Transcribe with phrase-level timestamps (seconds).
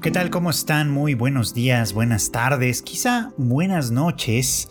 [0.00, 0.30] ¿Qué tal?
[0.30, 0.92] ¿Cómo están?
[0.92, 4.68] Muy buenos días, buenas tardes, quizá buenas noches.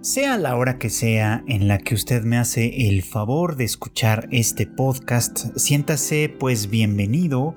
[0.00, 4.28] Sea la hora que sea en la que usted me hace el favor de escuchar
[4.30, 7.54] este podcast, siéntase pues bienvenido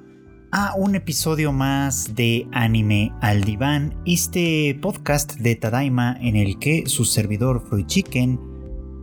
[0.51, 6.83] a un episodio más de Anime al Diván, este podcast de Tadaima en el que
[6.87, 8.41] su servidor Freud Chicken,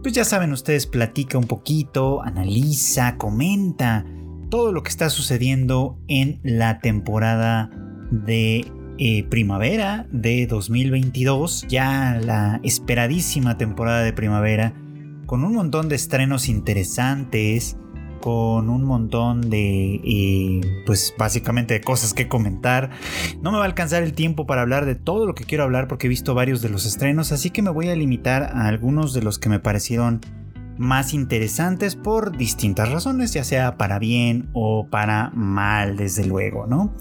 [0.02, 4.04] pues ya saben ustedes, platica un poquito, analiza, comenta
[4.50, 7.70] todo lo que está sucediendo en la temporada
[8.10, 8.64] de
[8.98, 14.74] eh, primavera de 2022, ya la esperadísima temporada de primavera,
[15.26, 17.76] con un montón de estrenos interesantes,
[18.20, 22.90] con un montón de, eh, pues básicamente de cosas que comentar.
[23.42, 25.88] No me va a alcanzar el tiempo para hablar de todo lo que quiero hablar
[25.88, 29.12] porque he visto varios de los estrenos, así que me voy a limitar a algunos
[29.12, 30.20] de los que me parecieron
[30.78, 36.94] más interesantes por distintas razones, ya sea para bien o para mal, desde luego, ¿no?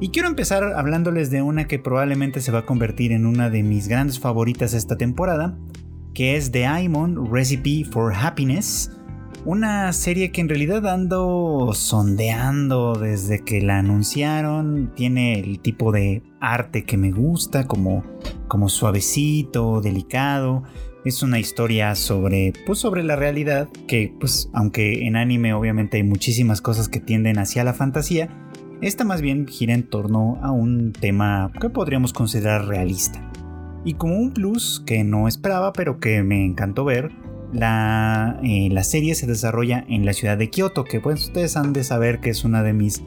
[0.00, 3.64] Y quiero empezar hablándoles de una que probablemente se va a convertir en una de
[3.64, 5.58] mis grandes favoritas esta temporada,
[6.14, 8.92] que es The Aimon Recipe for Happiness,
[9.44, 14.92] una serie que en realidad ando sondeando desde que la anunciaron.
[14.94, 18.04] Tiene el tipo de arte que me gusta, como,
[18.46, 20.62] como suavecito, delicado.
[21.04, 26.02] Es una historia sobre, pues sobre la realidad, que pues aunque en anime obviamente hay
[26.02, 28.28] muchísimas cosas que tienden hacia la fantasía,
[28.80, 33.30] esta más bien gira en torno a un tema que podríamos considerar realista.
[33.84, 37.10] Y como un plus que no esperaba pero que me encantó ver,
[37.52, 41.72] la, eh, la serie se desarrolla en la ciudad de Kioto, que pues ustedes han
[41.72, 43.02] de saber que es una de mis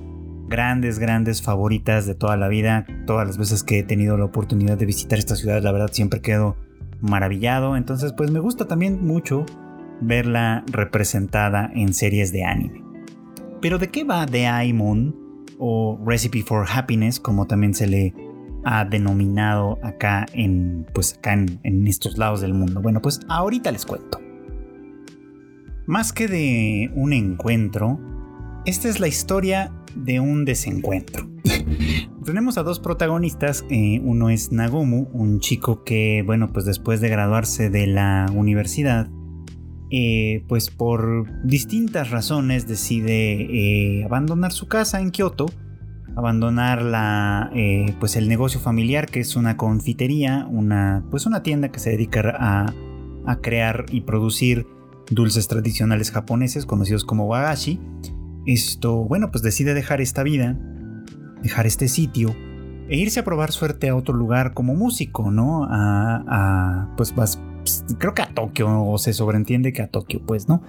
[0.47, 2.85] grandes, grandes favoritas de toda la vida.
[3.05, 6.21] Todas las veces que he tenido la oportunidad de visitar esta ciudad, la verdad siempre
[6.21, 6.55] quedo
[6.99, 7.77] maravillado.
[7.77, 9.45] Entonces pues me gusta también mucho
[10.01, 12.83] verla representada en series de anime.
[13.61, 15.20] Pero ¿de qué va The Moon?
[15.63, 18.15] O Recipe for Happiness, como también se le
[18.65, 22.81] ha denominado acá en, pues acá en, estos lados del mundo.
[22.81, 24.19] Bueno, pues ahorita les cuento.
[25.85, 27.99] Más que de un encuentro,
[28.65, 31.29] esta es la historia de un desencuentro.
[32.25, 37.09] Tenemos a dos protagonistas, eh, uno es Nagomu, un chico que, bueno, pues después de
[37.09, 39.11] graduarse de la universidad,
[39.93, 45.47] eh, pues por distintas razones decide eh, abandonar su casa en Kioto,
[46.15, 51.69] abandonar la, eh, pues el negocio familiar que es una confitería, una, pues una tienda
[51.69, 52.73] que se dedica a,
[53.25, 54.67] a crear y producir
[55.09, 57.79] dulces tradicionales japoneses conocidos como wagashi.
[58.45, 60.57] Esto, bueno, pues decide dejar esta vida,
[61.43, 62.35] dejar este sitio
[62.89, 65.65] e irse a probar suerte a otro lugar como músico, ¿no?
[65.65, 70.21] A, a pues vas pues, creo que a Tokio, o se sobreentiende que a Tokio,
[70.25, 70.61] pues, ¿no?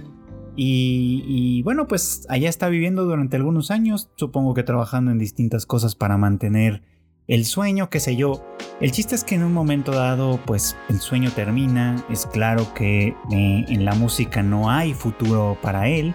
[0.54, 5.94] Y, bueno, pues allá está viviendo durante algunos años, supongo que trabajando en distintas cosas
[5.94, 6.82] para mantener
[7.28, 8.44] el sueño, qué sé yo.
[8.80, 13.08] El chiste es que en un momento dado, pues el sueño termina, es claro que
[13.30, 16.14] eh, en la música no hay futuro para él,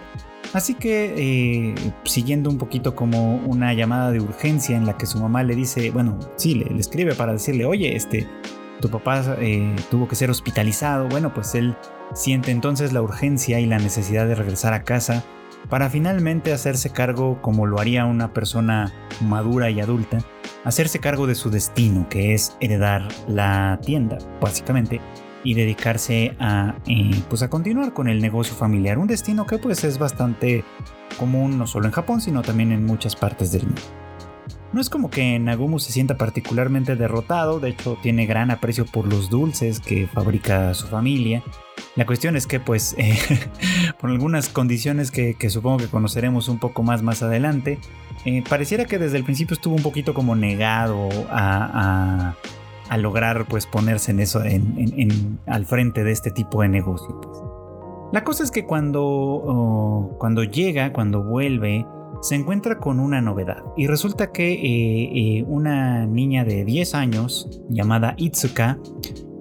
[0.52, 1.74] así que eh,
[2.04, 5.90] siguiendo un poquito como una llamada de urgencia en la que su mamá le dice,
[5.90, 8.28] bueno, sí, le, le escribe para decirle, oye, este,
[8.80, 11.76] tu papá eh, tuvo que ser hospitalizado, bueno, pues él
[12.14, 15.24] siente entonces la urgencia y la necesidad de regresar a casa
[15.68, 20.18] para finalmente hacerse cargo, como lo haría una persona madura y adulta,
[20.64, 25.00] hacerse cargo de su destino, que es heredar la tienda, básicamente,
[25.44, 29.84] y dedicarse a, eh, pues a continuar con el negocio familiar, un destino que pues
[29.84, 30.64] es bastante
[31.18, 33.82] común no solo en Japón, sino también en muchas partes del mundo.
[34.72, 39.06] No es como que Nagumo se sienta particularmente derrotado, de hecho tiene gran aprecio por
[39.06, 41.42] los dulces que fabrica su familia.
[41.96, 43.16] La cuestión es que pues eh,
[43.98, 47.78] por algunas condiciones que, supongo que conoceremos un poco más más adelante,
[48.24, 52.34] eh, pareciera que desde el principio estuvo un poquito como negado a,
[52.98, 57.20] lograr pues ponerse en eso en, al frente de este tipo de negocio.
[57.20, 57.38] Pues.
[58.12, 61.86] La cosa es que cuando, oh, cuando llega, cuando vuelve,
[62.20, 67.62] se encuentra con una novedad y resulta que eh, eh, una niña de 10 años
[67.68, 68.78] llamada Itsuka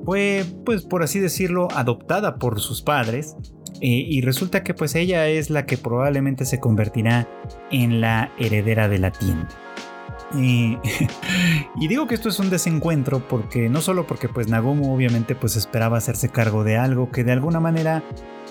[0.05, 3.35] fue, pues por así decirlo, adoptada por sus padres
[3.81, 7.27] eh, y resulta que pues ella es la que probablemente se convertirá
[7.71, 9.49] en la heredera de la tienda.
[10.35, 10.77] y
[11.87, 16.29] digo que esto es un desencuentro porque no solo porque pues obviamente pues esperaba hacerse
[16.29, 18.03] cargo de algo que de alguna manera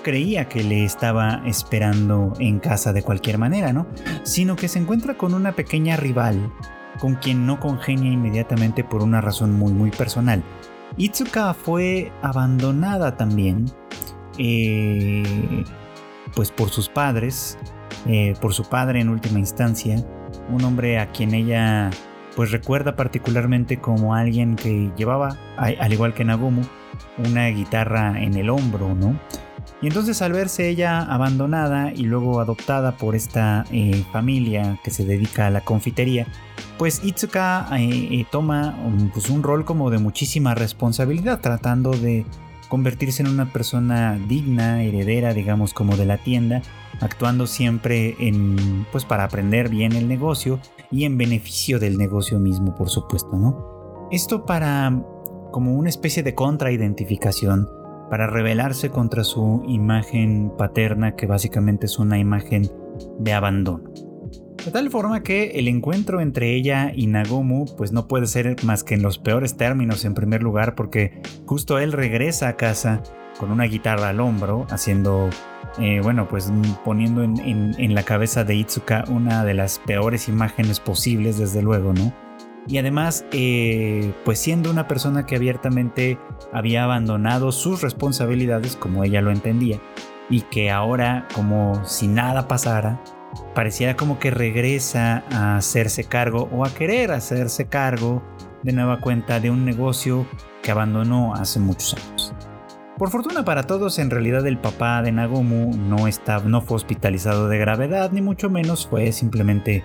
[0.07, 3.89] creía que le estaba esperando en casa de cualquier manera, ¿no?
[4.23, 6.53] Sino que se encuentra con una pequeña rival
[7.01, 10.45] con quien no congenia inmediatamente por una razón muy muy personal.
[10.97, 13.67] Itsuka fue abandonada también,
[14.39, 15.65] eh,
[16.37, 17.59] pues por sus padres,
[18.07, 19.97] eh, por su padre en última instancia,
[20.49, 21.91] un hombre a quien ella
[22.37, 26.63] pues recuerda particularmente como alguien que llevaba, al igual que Nagumo,
[27.19, 29.19] una guitarra en el hombro, ¿no?
[29.83, 35.05] Y entonces al verse ella abandonada y luego adoptada por esta eh, familia que se
[35.05, 36.27] dedica a la confitería,
[36.79, 42.25] pues Itsuka eh, eh, toma um, pues, un rol como de muchísima responsabilidad, tratando de
[42.69, 46.63] convertirse en una persona digna, heredera, digamos, como de la tienda,
[47.01, 50.59] actuando siempre en, pues para aprender bien el negocio
[50.91, 54.09] y en beneficio del negocio mismo, por supuesto, ¿no?
[54.11, 55.03] Esto para
[55.53, 57.69] como una especie de contraidentificación
[58.11, 62.71] para rebelarse contra su imagen paterna que básicamente es una imagen
[63.19, 63.91] de abandono.
[64.65, 68.83] De tal forma que el encuentro entre ella y Nagomu pues no puede ser más
[68.83, 73.03] que en los peores términos en primer lugar porque justo él regresa a casa
[73.39, 75.29] con una guitarra al hombro haciendo
[75.79, 76.53] eh, bueno pues
[76.85, 77.39] poniendo en,
[77.79, 82.26] en la cabeza de Itsuka una de las peores imágenes posibles desde luego, ¿no?
[82.67, 86.19] Y además eh, pues siendo una persona que abiertamente
[86.53, 89.81] había abandonado sus responsabilidades como ella lo entendía
[90.29, 93.01] y que ahora como si nada pasara
[93.55, 98.23] pareciera como que regresa a hacerse cargo o a querer hacerse cargo
[98.63, 100.27] de nueva cuenta de un negocio
[100.63, 102.35] que abandonó hace muchos años.
[102.99, 107.47] Por fortuna para todos, en realidad el papá de Nagomu no, está, no fue hospitalizado
[107.49, 109.85] de gravedad, ni mucho menos fue simplemente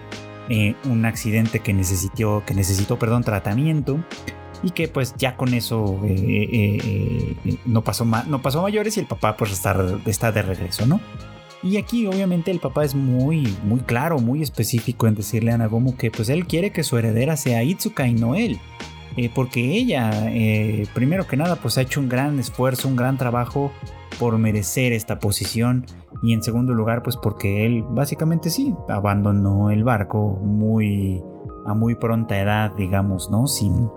[0.50, 4.04] eh, un accidente que necesitó, que necesitó perdón, tratamiento
[4.64, 9.08] y que pues ya con eso eh, eh, no, pasó no pasó mayores y el
[9.08, 11.00] papá pues está, está de regreso, ¿no?
[11.64, 15.96] Y aquí obviamente el papá es muy, muy claro, muy específico en decirle a Nagomu
[15.96, 18.60] que pues él quiere que su heredera sea Itsuka y no él.
[19.36, 20.10] porque ella,
[20.96, 23.72] primero que nada, pues ha hecho un gran esfuerzo, un gran trabajo
[24.20, 25.86] por merecer esta posición.
[26.22, 31.24] Y en segundo lugar pues porque él básicamente sí abandonó el barco muy
[31.66, 33.90] a muy pronta edad digamos no sin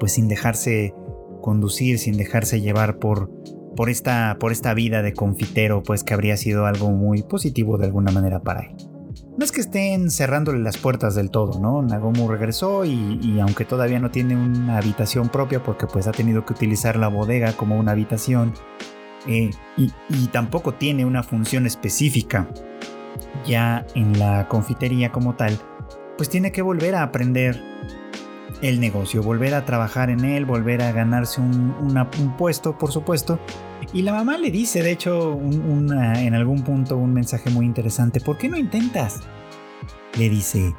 [0.00, 0.94] pues sin dejarse
[1.40, 3.30] conducir sin dejarse llevar por
[3.76, 7.86] por esta por esta vida de confitero pues que habría sido algo muy positivo de
[7.86, 8.76] alguna manera para él.
[9.36, 11.82] No es que estén cerrándole las puertas del todo, ¿no?
[11.82, 16.44] Nagomu regresó y, y, aunque todavía no tiene una habitación propia porque pues ha tenido
[16.44, 18.52] que utilizar la bodega como una habitación
[19.26, 22.48] eh, y, tampoco tiene una función específica
[23.46, 25.58] ya en la confitería como tal,
[26.16, 27.62] pues tiene que volver a aprender
[28.62, 33.38] el negocio, volver a trabajar en él, volver a ganarse un, puesto, por supuesto.
[33.92, 38.36] Y la mamá le dice, de hecho, en algún punto un mensaje muy interesante, ¿por
[38.36, 39.20] qué no intentas?
[40.18, 40.74] Le dice,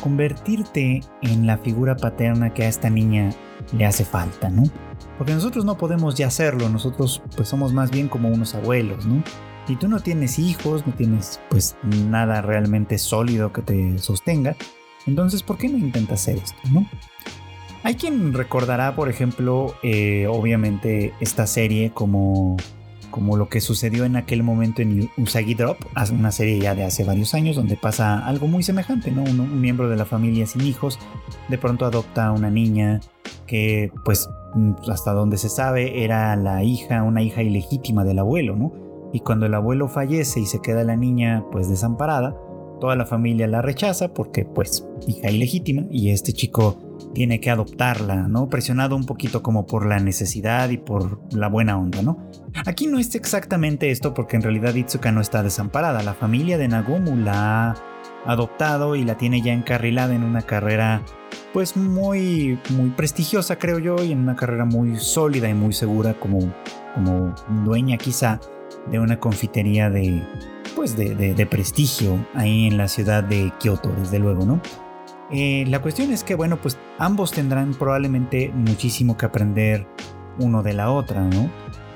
[0.00, 3.30] convertirte en la figura paterna que a esta niña
[3.72, 4.64] le hace falta, ¿no?
[5.18, 9.22] Porque nosotros no podemos ya hacerlo, nosotros pues somos más bien como unos abuelos, ¿no?
[9.68, 14.56] Y tú no tienes hijos, no tienes pues nada realmente sólido que te sostenga,
[15.06, 16.86] entonces ¿por qué no intentas hacer esto, no?
[17.82, 22.56] Hay quien recordará, por ejemplo, eh, obviamente esta serie como,
[23.16, 25.78] como lo que sucedió en aquel momento en Usagi Drop,
[26.12, 29.22] una serie ya de hace varios años donde pasa algo muy semejante, ¿no?
[29.22, 30.98] un miembro de la familia sin hijos
[31.48, 33.00] de pronto adopta a una niña
[33.46, 38.56] que pues Mm, hasta donde se sabe, era la hija, una hija ilegítima del abuelo,
[38.56, 38.72] ¿no?
[39.12, 42.34] Y cuando el abuelo fallece y se queda la niña pues desamparada,
[42.80, 46.78] toda la familia la rechaza porque pues hija ilegítima y este chico
[47.16, 48.50] tiene que adoptarla, ¿no?
[48.50, 52.18] Presionado un poquito como por la necesidad y por la buena onda, ¿no?
[52.66, 56.68] Aquí no es exactamente esto porque en realidad Itsuka no está desamparada, la familia de
[56.68, 57.74] Nagumu la ha
[58.26, 61.00] adoptado y la tiene ya encarrilada en una carrera
[61.54, 66.20] pues muy, muy prestigiosa, creo yo, y en una carrera muy sólida y muy segura
[66.20, 66.52] como,
[66.94, 68.40] como dueña quizá
[68.90, 70.22] de una confitería de,
[70.74, 74.60] pues de, prestigio ahí en la ciudad de Kioto, desde luego, ¿no?
[75.30, 79.86] Eh, la cuestión es que, bueno, pues ambos tendrán probablemente muchísimo que aprender
[80.38, 81.50] uno de la otra, ¿no?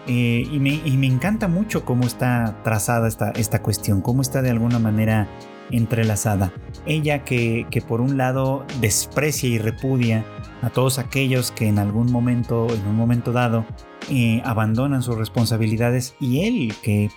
[0.06, 4.42] Eh, y, me, y, me, encanta mucho cómo está trazada esta, esta cuestión, cómo está
[4.42, 5.28] de alguna manera
[5.70, 6.52] entrelazada.
[6.86, 10.24] Ella que, por un lado desprecia y repudia
[10.62, 13.64] a todos aquellos que en algún momento, en un momento dado,
[14.10, 17.10] eh, abandonan sus responsabilidades y él que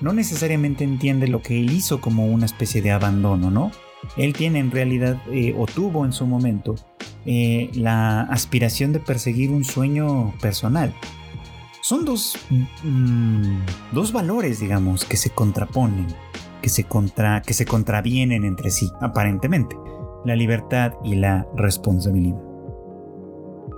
[0.00, 3.70] no necesariamente entiende lo que él hizo como una especie de abandono, ¿no?
[4.16, 6.74] Él tiene en realidad, eh, o tuvo en su momento,
[7.24, 10.94] eh, la aspiración de perseguir un sueño personal.
[11.82, 12.36] Son dos,
[12.82, 13.58] mm,
[13.92, 16.06] dos valores, digamos, que se contraponen
[16.62, 19.76] que se, contra, que se contravienen entre sí, aparentemente,
[20.24, 22.40] la libertad y la responsabilidad.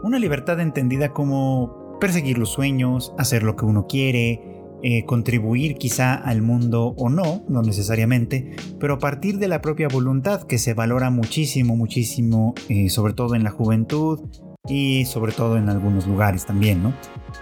[0.02, 4.53] Una libertad entendida como perseguir los sueños, hacer lo que uno quiere,
[4.86, 9.88] eh, contribuir quizá al mundo o no, no necesariamente, pero a partir de la propia
[9.88, 14.20] voluntad que se valora muchísimo, muchísimo, eh, sobre todo en la juventud
[14.68, 16.92] y sobre todo en algunos lugares también, ¿no?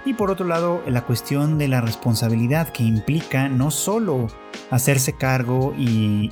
[0.05, 4.29] Y por otro lado, la cuestión de la responsabilidad que implica no solo
[4.71, 6.31] hacerse cargo y,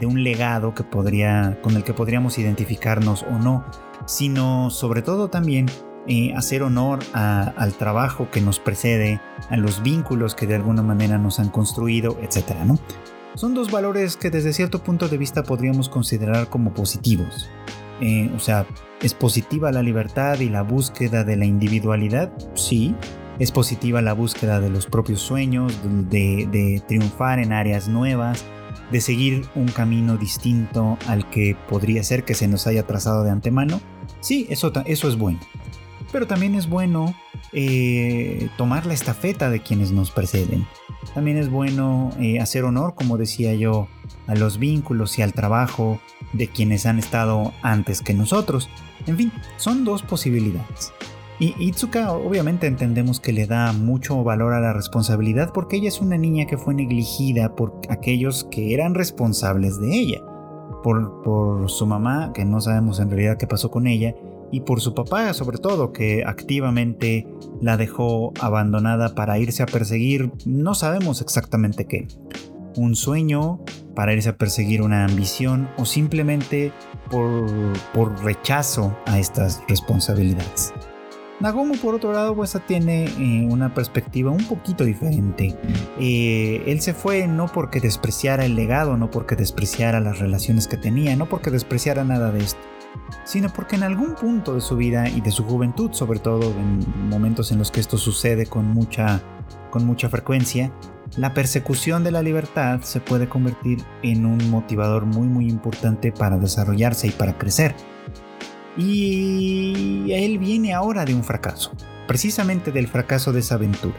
[0.00, 3.66] de un legado que podría, con el que podríamos identificarnos o no,
[4.06, 5.66] sino sobre todo también
[6.08, 9.20] eh, hacer honor al trabajo que nos precede,
[9.50, 12.54] a los vínculos que de alguna manera nos han construido, etc.
[12.64, 12.78] ¿no?
[13.34, 17.50] Son dos valores que desde cierto punto de vista podríamos considerar como positivos.
[18.00, 18.66] Eh, o sea,
[19.02, 22.32] ¿es positiva la libertad y la búsqueda de la individualidad?
[22.54, 22.94] Sí.
[23.38, 28.44] ¿Es positiva la búsqueda de los propios sueños, de, triunfar en áreas nuevas,
[28.90, 33.30] de seguir un camino distinto al que podría ser que se nos haya trazado de
[33.30, 33.80] antemano?
[34.20, 35.40] Sí, eso, eso es bueno.
[36.16, 37.14] Pero también es bueno
[37.52, 40.66] eh, tomar la estafeta de quienes nos preceden.
[41.12, 43.86] También es bueno eh, hacer honor, como decía yo,
[44.26, 46.00] a los vínculos y al trabajo
[46.32, 48.70] de quienes han estado antes que nosotros.
[49.06, 50.90] En fin, son dos posibilidades.
[51.38, 56.00] Y Itsuka obviamente entendemos que le da mucho valor a la responsabilidad porque ella es
[56.00, 60.22] una niña que fue negligida por aquellos que eran responsables de ella.
[60.82, 64.14] Por, por su mamá, que no sabemos en realidad qué pasó con ella,
[64.50, 67.26] y por su papá sobre todo, que activamente
[67.60, 72.08] la dejó abandonada para irse a perseguir no sabemos exactamente qué.
[72.76, 73.60] Un sueño,
[73.94, 76.72] para irse a perseguir una ambición o simplemente
[77.10, 77.48] por,
[77.94, 80.74] por rechazo a estas responsabilidades.
[81.38, 85.54] Nagomo, por otro lado, pues tiene eh, una perspectiva un poquito diferente.
[86.00, 90.78] Eh, él se fue no porque despreciara el legado, no porque despreciara las relaciones que
[90.78, 92.60] tenía, no porque despreciara nada de esto,
[93.24, 97.08] sino porque en algún punto de su vida y de su juventud, sobre todo en
[97.08, 99.20] momentos en los que esto sucede con mucha,
[99.70, 100.72] con mucha frecuencia,
[101.16, 106.36] la persecución de la libertad se puede convertir en un motivador muy muy importante para
[106.36, 107.74] desarrollarse y para crecer.
[108.76, 111.72] Y él viene ahora de un fracaso,
[112.06, 113.94] precisamente del fracaso de esa aventura.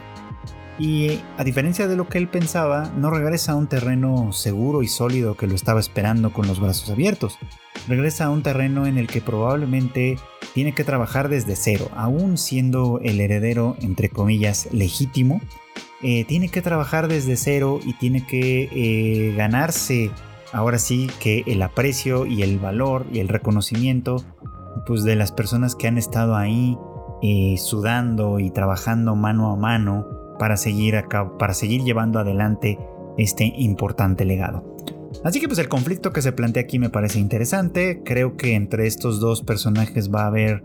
[0.78, 4.88] Y a diferencia de lo que él pensaba, no regresa a un terreno seguro y
[4.88, 7.36] sólido que lo estaba esperando con los brazos abiertos.
[7.88, 10.16] Regresa a un terreno en el que probablemente
[10.54, 15.40] tiene que trabajar desde cero, aún siendo el heredero, entre comillas, legítimo.
[16.00, 20.12] Eh, tiene que trabajar desde cero y tiene que eh, ganarse
[20.52, 24.24] ahora sí que el aprecio y el valor y el reconocimiento
[24.86, 26.78] pues de las personas que han estado ahí
[27.20, 30.06] eh, sudando y trabajando mano a mano
[30.38, 31.02] para seguir,
[31.38, 32.78] para seguir llevando adelante
[33.16, 34.76] este importante legado.
[35.24, 38.02] Así que pues el conflicto que se plantea aquí me parece interesante.
[38.04, 40.62] Creo que entre estos dos personajes va a haber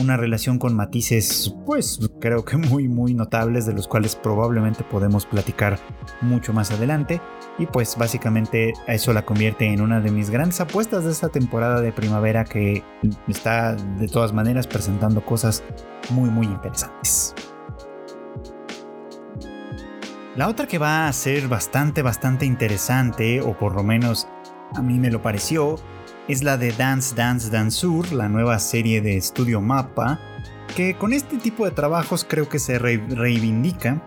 [0.00, 5.24] una relación con matices, pues creo que muy muy notables, de los cuales probablemente podemos
[5.26, 5.78] platicar
[6.20, 7.20] mucho más adelante.
[7.58, 11.80] Y pues básicamente eso la convierte en una de mis grandes apuestas de esta temporada
[11.80, 12.82] de primavera que
[13.26, 15.64] está de todas maneras presentando cosas
[16.10, 17.34] muy muy interesantes.
[20.36, 24.28] La otra que va a ser bastante, bastante interesante, o por lo menos
[24.74, 25.76] a mí me lo pareció,
[26.28, 30.20] es la de Dance Dance Dansur, la nueva serie de estudio Mapa,
[30.76, 34.04] que con este tipo de trabajos creo que se reivindica,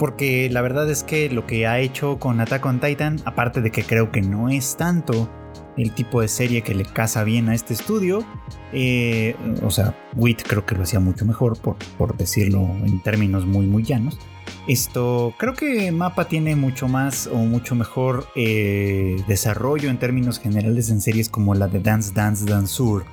[0.00, 3.70] porque la verdad es que lo que ha hecho con Attack on Titan, aparte de
[3.70, 5.30] que creo que no es tanto
[5.76, 8.26] el tipo de serie que le casa bien a este estudio.
[8.72, 13.46] Eh, o sea, Wit creo que lo hacía mucho mejor, por, por, decirlo en términos
[13.46, 14.18] muy, muy llanos.
[14.66, 20.90] Esto, creo que Mapa tiene mucho más o mucho mejor eh, desarrollo en términos generales
[20.90, 23.04] en series como la de Dance Dance Dansur.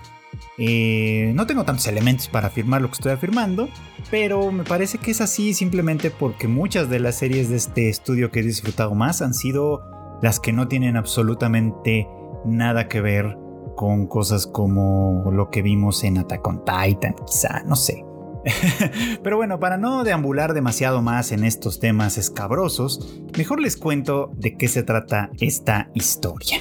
[0.57, 3.69] Eh, no tengo tantos elementos para afirmar lo que estoy afirmando,
[4.09, 8.31] pero me parece que es así simplemente porque muchas de las series de este estudio
[8.31, 9.83] que he disfrutado más han sido
[10.23, 12.07] las que no tienen absolutamente
[12.45, 13.37] nada que ver
[13.75, 18.03] con cosas como lo que vimos en Attack on Titan, quizá, no sé.
[19.23, 24.57] Pero bueno, para no deambular demasiado más en estos temas escabrosos, mejor les cuento de
[24.57, 26.59] qué se trata esta historia.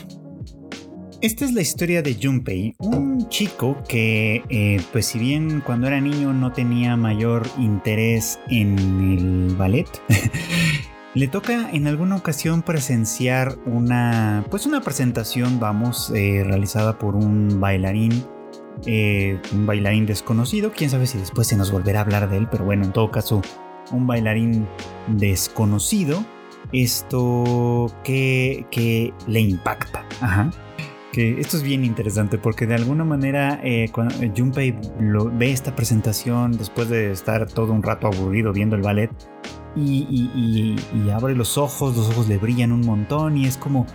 [1.21, 6.01] Esta es la historia de Junpei, un chico que, eh, pues si bien cuando era
[6.01, 9.87] niño no tenía mayor interés en el ballet,
[11.15, 17.61] le toca en alguna ocasión presenciar una, pues una presentación, vamos, eh, realizada por un
[17.61, 18.25] bailarín,
[18.87, 20.73] eh, un bailarín desconocido.
[20.73, 23.11] Quién sabe si después se nos volverá a hablar de él, pero bueno, en todo
[23.11, 23.43] caso,
[23.91, 24.67] un bailarín
[25.09, 26.25] desconocido.
[26.73, 30.07] Esto que, que le impacta.
[30.21, 30.51] Ajá.
[31.13, 34.75] Que esto es bien interesante porque de alguna manera eh, cuando Junpei
[35.35, 39.11] ve esta presentación después de estar todo un rato aburrido viendo el ballet,
[39.77, 40.77] y,
[41.13, 43.87] abre los ojos, los ojos le brillan un montón y es como,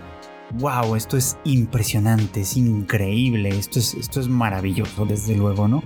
[0.52, 5.82] wow, esto es impresionante, es increíble, esto es, esto es maravilloso, desde luego, ¿no?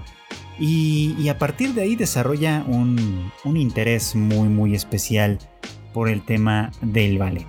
[0.58, 5.38] Y, a partir de ahí desarrolla un, un interés muy, muy especial
[5.92, 7.48] por el tema del ballet.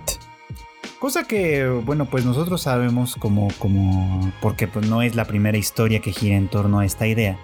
[0.98, 6.00] Cosa que, bueno, pues nosotros sabemos como, como, porque pues no es la primera historia
[6.00, 7.38] que gira en torno a esta idea,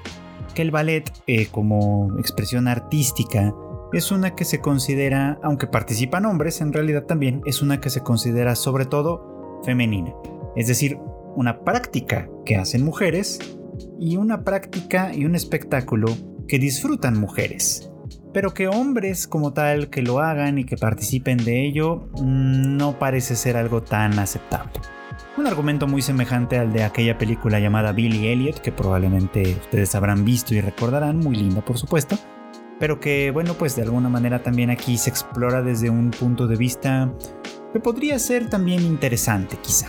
[0.55, 3.53] que el ballet eh, como expresión artística
[3.93, 8.03] es una que se considera, aunque participan hombres, en realidad también es una que se
[8.03, 10.13] considera sobre todo femenina.
[10.57, 10.99] Es decir,
[11.37, 13.39] una práctica que hacen mujeres
[13.99, 16.09] y una práctica y un espectáculo
[16.49, 17.91] que disfrutan mujeres.
[18.33, 22.99] Pero que hombres como tal que lo hagan y que participen de ello mm, no
[22.99, 24.73] parece ser algo tan aceptable.
[25.37, 30.25] Un argumento muy semejante al de aquella película llamada Billy Elliot, que probablemente ustedes habrán
[30.25, 32.19] visto y recordarán, muy linda por supuesto,
[32.79, 36.57] pero que bueno pues de alguna manera también aquí se explora desde un punto de
[36.57, 37.13] vista
[37.73, 39.89] que podría ser también interesante quizá.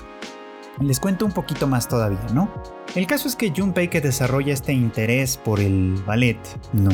[0.80, 2.52] Les cuento un poquito más todavía, ¿no?
[2.96, 6.40] El caso es que Junpei que desarrolla este interés por el ballet,
[6.74, 6.92] ¿no?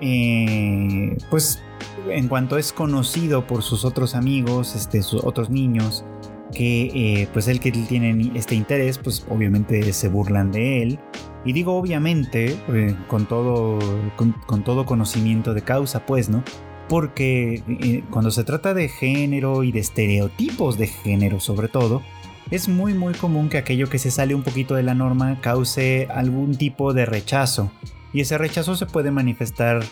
[0.00, 1.62] Eh, pues
[2.08, 6.04] en cuanto es conocido por sus otros amigos, este, sus otros niños,
[6.52, 10.98] que eh, pues él que tiene este interés, pues obviamente se burlan de él
[11.46, 13.78] y digo obviamente, eh, con, todo,
[14.16, 16.42] con, todo conocimiento de causa, pues, ¿no?
[16.88, 22.02] Porque eh, cuando se trata de género y de estereotipos de género sobre todo,
[22.50, 26.06] es muy muy común que aquello que se sale un poquito de la norma cause
[26.14, 27.72] algún tipo de rechazo.
[28.12, 29.82] Y ese rechazo se puede manifestar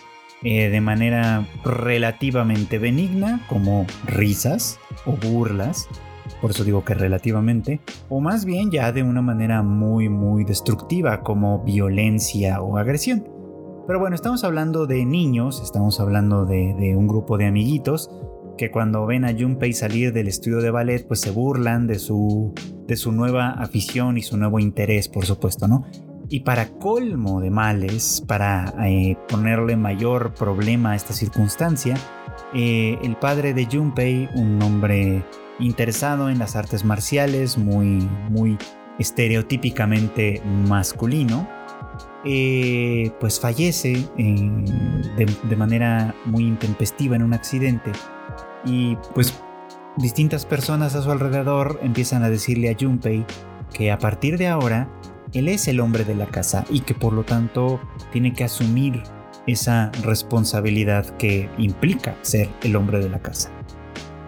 [0.43, 5.89] eh, de manera relativamente benigna, como risas o burlas,
[6.41, 11.23] por eso digo que relativamente, o más bien ya de una manera muy muy destructiva
[11.23, 13.34] como violencia o agresión.
[13.87, 18.11] Pero bueno, estamos hablando de niños, estamos hablando de, un grupo de amiguitos
[18.57, 22.55] que cuando ven a Junpei salir del estudio de ballet, pues se burlan de su,
[22.87, 25.85] de su nueva afición y su nuevo interés, por supuesto, ¿no?
[26.31, 31.97] Y para colmo de males, para eh, ponerle mayor problema a esta circunstancia,
[32.55, 35.25] eh, el padre de Junpei, un hombre
[35.59, 38.57] interesado en las artes marciales, muy, muy
[38.99, 41.47] estereotípicamente masculino,
[42.25, 47.93] eh, pues fallece eh, de, manera muy intempestiva en un accidente
[48.65, 49.35] y pues
[49.97, 53.25] distintas personas a su alrededor empiezan a decirle a Junpei
[53.73, 54.89] que a partir de ahora
[55.33, 57.81] él es el hombre de la casa y que por lo tanto
[58.13, 59.03] tiene que asumir
[59.47, 63.51] esa responsabilidad que implica ser el hombre de la casa.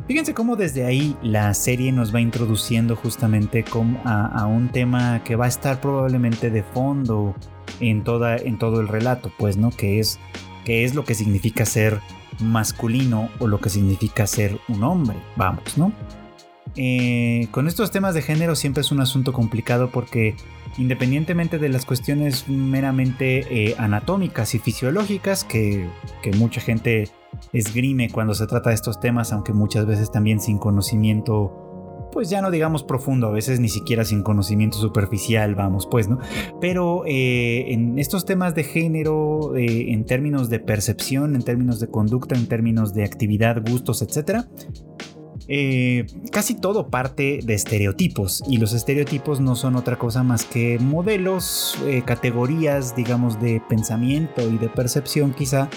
[0.07, 3.65] Fíjense cómo desde ahí la serie nos va introduciendo justamente
[4.05, 7.35] a, un tema que va a estar probablemente de fondo
[7.81, 9.70] en, toda, en todo el relato, pues, ¿no?
[9.70, 10.18] Que es,
[10.64, 12.00] que es lo que significa ser
[12.40, 15.92] masculino o lo que significa ser un hombre, vamos, ¿no?
[16.74, 20.35] Eh, con estos temas de género siempre es un asunto complicado porque
[20.76, 25.88] independientemente de las cuestiones meramente eh, anatómicas y fisiológicas que,
[26.22, 27.09] que mucha gente
[27.52, 31.65] esgrime cuando se trata de estos temas, aunque muchas veces también sin conocimiento
[32.12, 36.19] pues ya no digamos profundo, a veces ni siquiera sin conocimiento superficial, vamos, pues, ¿no?
[36.61, 41.88] Pero eh, en estos temas de género, eh, en términos de percepción, en términos de
[41.88, 44.47] conducta, en términos de actividad, gustos, etc.,
[45.49, 50.79] eh, casi todo parte de estereotipos y los estereotipos no son otra cosa más que
[50.81, 55.69] modelos, categorías, digamos, de pensamiento y de percepción quizá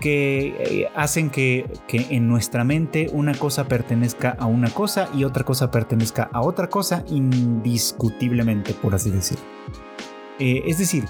[0.00, 5.44] que eh, hacen que, en nuestra mente una cosa pertenezca a una cosa y otra
[5.44, 9.44] cosa pertenezca a otra cosa indiscutiblemente, por así decirlo.
[10.38, 11.04] Eh, es decir,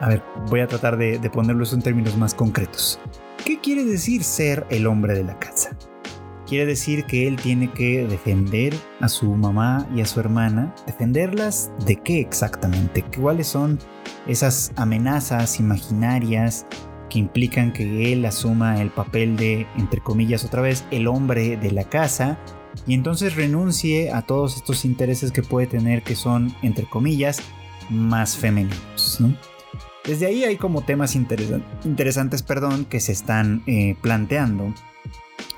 [0.00, 2.98] a ver, voy a tratar de, de ponerlos en términos más concretos.
[3.44, 5.76] ¿Qué quiere decir ser el hombre de la casa?
[6.46, 10.74] Quiere decir que él tiene que defender a su mamá y a su hermana.
[10.86, 13.02] ¿Defenderlas de qué exactamente?
[13.18, 13.78] ¿Cuáles son
[14.26, 16.66] esas amenazas imaginarias
[17.12, 21.70] que implican que él asuma el papel de, entre comillas otra vez, el hombre de
[21.70, 22.38] la casa
[22.86, 27.42] y entonces renuncie a todos estos intereses que puede tener que son, entre comillas,
[27.90, 29.18] más femeninos.
[30.04, 34.72] Desde ahí hay como temas interesantes perdón, que se están eh, planteando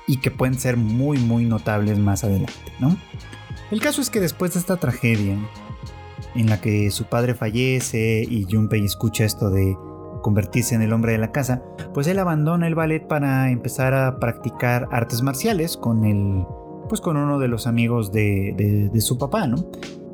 [0.07, 2.53] y que pueden ser muy muy notables más adelante.
[2.79, 2.97] ¿no?
[3.71, 5.37] El caso es que después de esta tragedia,
[6.35, 9.77] en la que su padre fallece y Junpei escucha esto de
[10.25, 11.61] convertirse en el hombre de la casa,
[11.93, 16.43] pues él abandona el ballet para empezar a practicar artes marciales con el,
[16.89, 19.69] pues con uno de los amigos de, su papá, ¿no?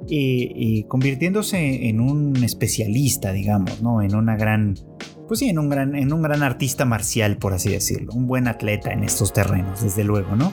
[0.10, 4.02] Y, convirtiéndose en un especialista, digamos, ¿no?
[4.02, 4.76] En una gran,
[5.30, 8.50] pues sí, en un, gran, en un gran artista marcial, por así decirlo, un buen
[8.50, 10.52] atleta en estos terrenos, desde luego, ¿no?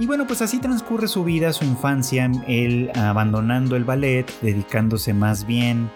[0.00, 5.46] Y bueno, pues así transcurre su vida, su infancia, él abandonando el ballet, dedicándose más
[5.46, 5.88] bien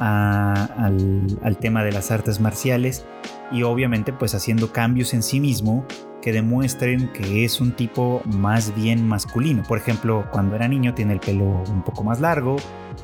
[0.00, 3.04] al, tema de las artes marciales
[3.50, 5.84] y obviamente pues haciendo cambios en sí mismo
[6.22, 9.62] que demuestren que es un tipo más bien masculino.
[9.62, 12.56] Por ejemplo, cuando era niño tiene el pelo un poco más largo,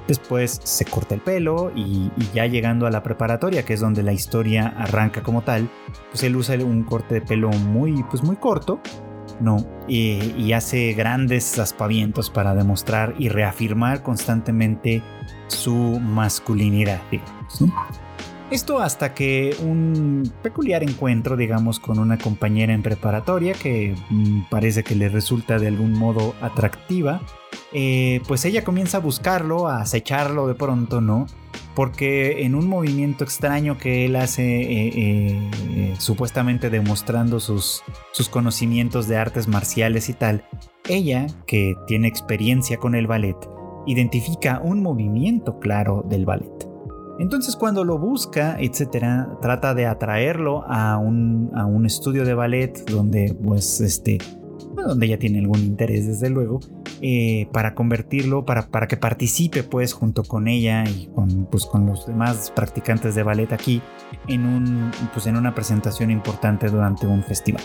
[0.08, 4.12] después se corta el pelo y, ya llegando a la preparatoria, que es donde la
[4.12, 5.68] historia arranca como tal,
[6.10, 8.80] pues él usa un corte de pelo muy, pues muy corto,
[9.40, 9.64] ¿no?
[9.88, 15.02] Y, hace grandes aspavientos para demostrar y reafirmar constantemente
[15.48, 17.00] su masculinidad.
[18.50, 24.84] Esto hasta que un peculiar encuentro, digamos, con una compañera en preparatoria que mm, parece
[24.84, 27.22] que le resulta de algún modo atractiva,
[27.72, 31.26] eh, pues ella comienza a buscarlo, a acecharlo de pronto, ¿no?
[31.74, 39.08] Porque en un movimiento extraño que él hace, eh, eh, supuestamente demostrando sus, sus conocimientos
[39.08, 40.44] de artes marciales y tal,
[40.88, 43.36] ella, que tiene experiencia con el ballet,
[43.86, 46.73] identifica un movimiento claro del ballet.
[47.18, 52.84] Entonces cuando lo busca, etcétera, trata de atraerlo a un, a un estudio de ballet
[52.90, 54.18] donde, pues, este,
[54.74, 56.60] donde ella tiene algún interés, desde luego,
[57.00, 61.86] eh, para convertirlo, para, para, que participe, pues, junto con ella y con, pues, con
[61.86, 63.80] los demás practicantes de ballet aquí
[64.26, 67.62] en, un, pues, en una presentación importante durante un festival.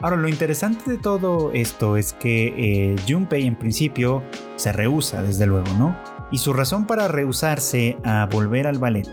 [0.00, 4.22] Ahora, lo interesante de todo esto es que eh, Junpei en principio
[4.56, 5.96] se rehúsa, desde luego, ¿no?
[6.34, 9.08] Y su razón para rehusarse a volver al ballet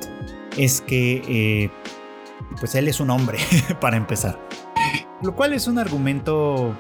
[0.58, 1.70] es que, eh,
[2.60, 3.38] pues él es un hombre,
[3.80, 4.40] para empezar.
[5.22, 6.76] Lo cual es un argumento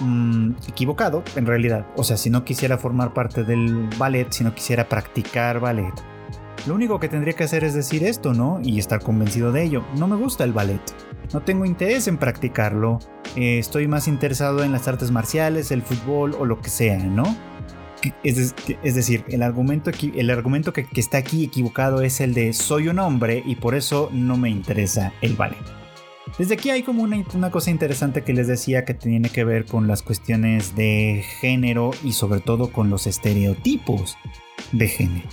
[0.00, 1.86] mm, equivocado, en realidad.
[1.94, 5.94] O sea, si no quisiera formar parte del ballet, si no quisiera practicar ballet,
[6.66, 8.58] lo único que tendría que hacer es decir esto, ¿no?
[8.64, 9.84] Y estar convencido de ello.
[9.96, 10.82] No me gusta el ballet.
[11.32, 12.98] No tengo interés en practicarlo.
[13.36, 17.36] Eh, estoy más interesado en las artes marciales, el fútbol o lo que sea, ¿no?
[18.22, 18.54] Es,
[18.94, 23.42] decir, el argumento, el argumento que, está aquí equivocado es el de soy un hombre
[23.44, 25.58] y por eso no me interesa el ballet.
[26.38, 29.66] Desde aquí hay como una, una, cosa interesante que les decía que tiene que ver
[29.66, 34.16] con las cuestiones de género y sobre todo con los estereotipos
[34.72, 35.28] de género.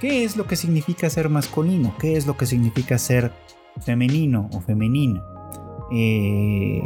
[0.00, 1.94] ¿Qué es lo que significa ser masculino?
[1.98, 3.32] ¿Qué es lo que significa ser
[3.80, 5.24] femenino o femenina?
[5.92, 6.82] Eh,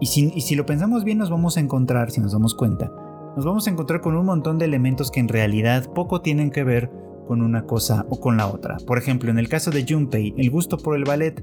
[0.00, 2.90] y, si, y si lo pensamos bien nos vamos a encontrar, si nos damos cuenta,
[3.36, 6.64] nos vamos a encontrar con un montón de elementos que en realidad poco tienen que
[6.64, 6.90] ver
[7.26, 8.78] con una cosa o con la otra.
[8.84, 11.40] Por ejemplo, en el caso de Junpei, el gusto por el ballet,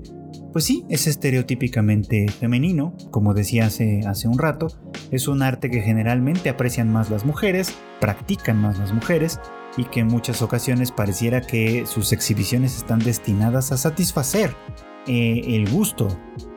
[0.51, 4.67] pues sí, es estereotípicamente femenino, como decía hace, hace un rato,
[5.11, 9.39] es un arte que generalmente aprecian más las mujeres, practican más las mujeres,
[9.77, 14.53] y que en muchas ocasiones pareciera que sus exhibiciones están destinadas a satisfacer
[15.07, 16.09] eh, el gusto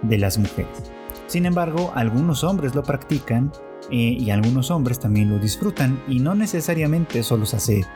[0.03, 0.90] de las mujeres.
[1.31, 3.53] Sin embargo, algunos hombres lo practican
[3.88, 7.87] eh, y algunos hombres también lo disfrutan y no necesariamente eso los hace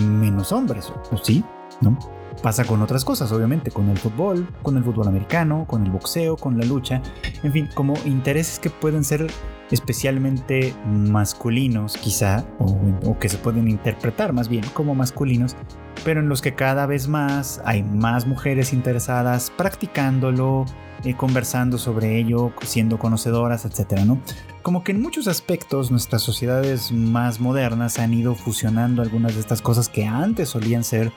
[0.00, 1.44] menos hombres, ¿o sí?
[1.80, 1.96] ¿No?
[2.42, 6.36] Pasa con otras cosas, obviamente, con el fútbol, con el fútbol americano, con el boxeo,
[6.36, 7.00] con la lucha,
[7.44, 9.28] en fin, como intereses que pueden ser
[9.72, 15.56] especialmente masculinos, quizá, o, que se pueden interpretar más bien como masculinos,
[16.04, 20.66] pero en los que cada vez más hay más mujeres interesadas practicándolo,
[21.04, 24.20] eh, conversando sobre ello, siendo conocedoras, etcétera, ¿no?
[24.62, 29.62] Como que en muchos aspectos nuestras sociedades más modernas han ido fusionando algunas de estas
[29.62, 31.12] cosas que antes solían ser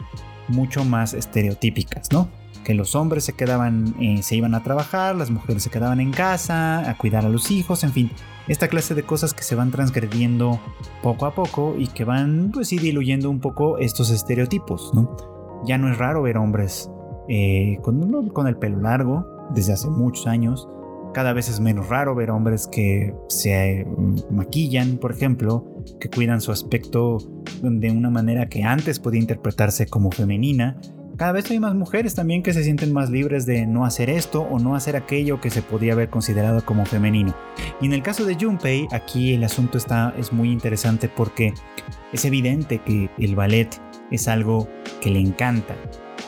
[0.48, 2.30] mucho más estereotípicas, ¿no?
[2.66, 6.12] Que los hombres se quedaban, eh, se iban a trabajar, las mujeres se quedaban en
[6.12, 8.12] casa, a cuidar a los hijos, en fin,
[8.50, 10.60] esta clase de cosas que se van transgrediendo
[11.02, 15.16] poco a poco y que van, pues sí, diluyendo un poco estos estereotipos, ¿no?
[15.66, 16.90] Ya no es raro ver hombres
[17.30, 20.68] eh, con, con el pelo largo desde hace muchos años,
[21.16, 25.66] cada vez es menos raro ver hombres que se mm, maquillan, por ejemplo,
[25.98, 27.20] que cuidan su aspecto
[27.62, 30.78] de una manera que antes podía interpretarse como femenina.
[31.18, 34.42] Cada vez hay más mujeres también que se sienten más libres de no hacer esto
[34.42, 37.34] o no hacer aquello que se podía haber considerado como femenino.
[37.80, 41.54] Y en el caso de Junpei, aquí el asunto está, es muy interesante porque
[42.12, 43.70] es evidente que el ballet
[44.12, 44.68] es algo
[45.00, 45.76] que le encanta,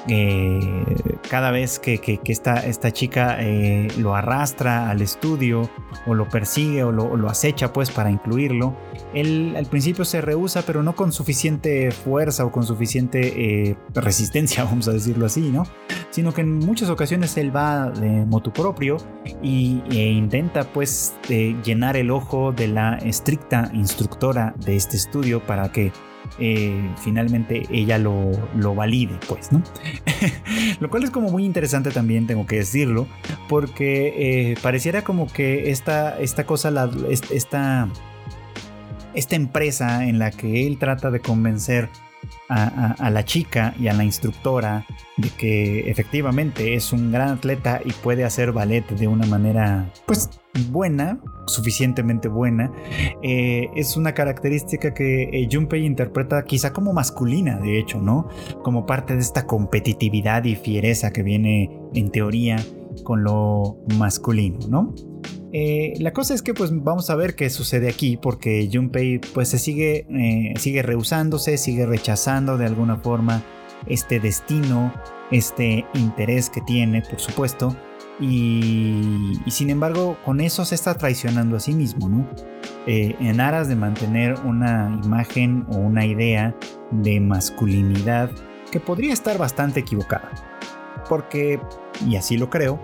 [0.10, 0.86] eh,
[1.30, 5.70] cada vez que, esta, chica eh, lo arrastra al estudio
[6.06, 8.76] o lo persigue o lo, acecha pues para incluirlo,
[9.14, 14.64] él al principio se rehúsa pero no con suficiente fuerza o con suficiente eh, resistencia,
[14.66, 15.64] vamos a decirlo así, ¿no?
[16.10, 18.98] Sino que en muchas ocasiones él va de motu propio
[19.42, 25.72] y, e intenta pues llenar el ojo de la estricta instructora de este estudio para
[25.72, 25.92] que
[26.40, 28.32] eh, finalmente ella lo,
[28.76, 29.62] valide, pues, ¿no?
[30.80, 33.08] lo cual es como muy interesante también, tengo que decirlo,
[33.48, 37.90] porque eh, pareciera como que esta, esta cosa, la, esta,
[39.14, 41.90] esta empresa en la que él trata de convencer
[42.50, 44.86] a, la chica y a la instructora
[45.18, 50.30] de que efectivamente es un gran atleta y puede hacer ballet de una manera pues
[50.72, 52.72] buena, suficientemente buena,
[53.24, 58.28] eh, es una característica que eh, Junpei interpreta quizá como masculina, de hecho, ¿no?
[58.64, 62.58] Como parte de esta competitividad y fiereza que viene en teoría
[63.04, 64.94] con lo masculino, ¿no?
[65.54, 69.48] Eh, la cosa es que pues vamos a ver qué sucede aquí porque Junpei pues
[69.48, 70.06] se sigue,
[70.60, 73.44] sigue rehusándose, sigue rechazando de alguna forma
[73.88, 74.94] este destino,
[75.32, 77.76] este interés que tiene por supuesto
[78.20, 82.28] y, sin embargo con eso se está traicionando a sí mismo, ¿no?
[82.86, 86.56] Eh, en aras de mantener una imagen o una idea
[86.92, 88.32] de masculinidad
[88.72, 90.32] que podría estar bastante equivocada.
[91.10, 91.60] Porque,
[92.06, 92.80] y así lo creo,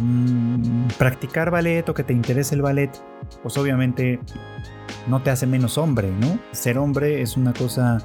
[0.00, 2.90] Mm, practicar ballet o que te interese el ballet,
[3.42, 4.18] pues obviamente
[5.06, 6.38] no te hace menos hombre, ¿no?
[6.52, 7.98] Ser hombre es una cosa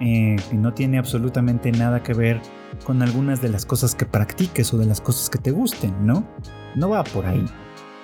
[0.00, 2.40] eh, que no tiene absolutamente nada que ver
[2.84, 6.26] con algunas de las cosas que practiques o de las cosas que te gusten, ¿no?
[6.74, 7.44] No va por ahí.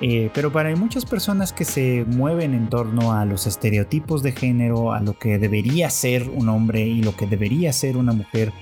[0.00, 4.92] Eh, pero para muchas personas que se mueven en torno a los estereotipos de género,
[4.92, 8.52] a lo que debería ser un hombre y lo que debería ser una mujer,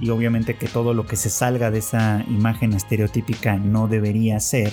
[0.00, 4.72] y obviamente que todo lo que se salga de esa imagen estereotípica no debería ser,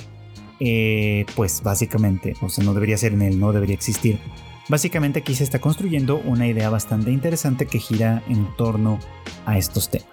[0.59, 4.19] eh, pues básicamente, o sea, no debería ser en él, no debería existir.
[4.67, 8.99] Básicamente aquí se está construyendo una idea bastante interesante que gira en torno
[9.45, 10.07] a estos temas.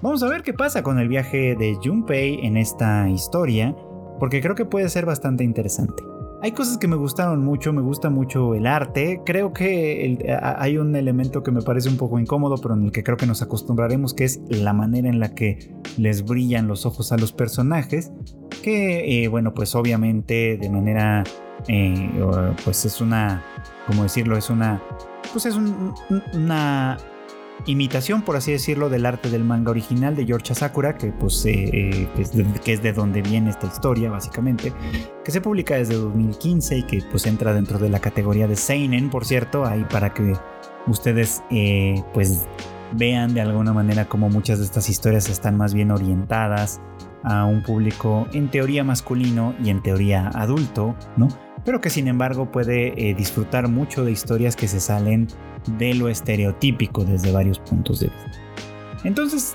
[0.00, 3.74] Vamos a ver qué pasa con el viaje de Junpei en esta historia,
[4.18, 6.02] porque creo que puede ser bastante interesante.
[6.42, 9.20] Hay cosas que me gustaron mucho, me gusta mucho el arte.
[9.26, 13.02] Creo que hay un elemento que me parece un poco incómodo, pero en el que
[13.02, 17.12] creo que nos acostumbraremos, que es la manera en la que les brillan los ojos
[17.12, 18.10] a los personajes.
[18.62, 21.24] Que, eh, bueno, pues obviamente de manera,
[21.68, 22.10] eh,
[22.64, 23.44] pues es una,
[23.90, 24.36] ¿cómo decirlo?
[24.36, 24.80] Es una,
[25.32, 26.96] pues es una
[27.66, 31.70] imitación, por así decirlo, del arte del manga original de George Sakura, que, pues, eh,
[31.72, 32.08] eh,
[32.64, 34.72] que, es de, donde viene esta historia, básicamente,
[35.24, 39.10] que se publica desde 2015 y que pues entra dentro de la categoría de Seinen,
[39.10, 40.34] por cierto, ahí para que
[40.86, 42.46] ustedes eh, pues
[42.92, 46.80] vean de alguna manera cómo muchas de estas historias están más bien orientadas
[47.24, 51.28] a un público en teoría masculino y en teoría adulto, ¿no?
[51.64, 55.28] Pero que sin embargo puede disfrutar mucho de historias que se salen
[55.78, 58.40] de lo estereotípico desde varios puntos de vista.
[59.04, 59.54] Entonces,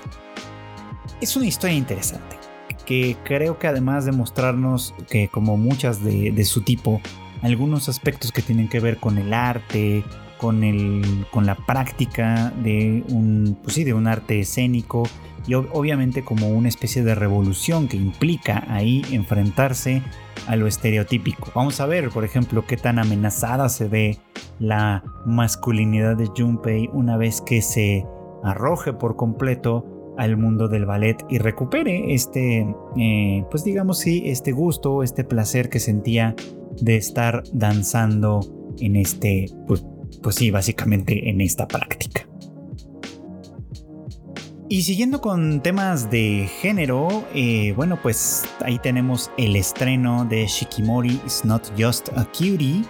[1.20, 2.36] es una historia interesante,
[2.84, 7.00] que creo que además de mostrarnos que como muchas de, su tipo,
[7.42, 10.04] algunos aspectos que tienen que ver con el arte,
[10.38, 15.04] con, el, con la práctica de un, pues sí, de un arte escénico
[15.46, 20.02] y obviamente como una especie de revolución que implica ahí enfrentarse
[20.46, 21.50] a lo estereotípico.
[21.54, 24.18] Vamos a ver, por ejemplo, qué tan amenazada se ve
[24.58, 28.04] la masculinidad de Junpei una vez que se
[28.42, 34.52] arroje por completo al mundo del ballet y recupere este, eh, pues digamos sí, este
[34.52, 36.34] gusto, este placer que sentía
[36.80, 38.40] de estar danzando
[38.80, 39.84] en este, pues,
[40.22, 42.25] pues sí, básicamente en esta práctica.
[44.68, 51.20] Y siguiendo con temas de género, eh, bueno, pues ahí tenemos el estreno de Shikimori
[51.24, 52.82] Is Not Just a Cutie,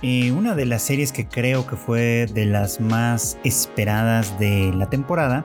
[0.00, 4.88] eh, una de las series que creo que fue de las más esperadas de la
[4.88, 5.44] temporada,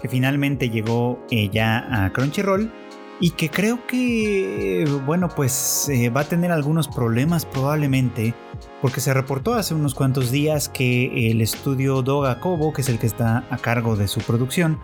[0.00, 2.72] que finalmente llegó eh, ya a Crunchyroll
[3.18, 8.32] y que creo que, bueno, pues va a tener algunos problemas probablemente
[8.80, 12.98] porque se reportó hace unos cuantos días que el estudio Doga Kobo, que es el
[12.98, 14.78] que está a cargo de su producción,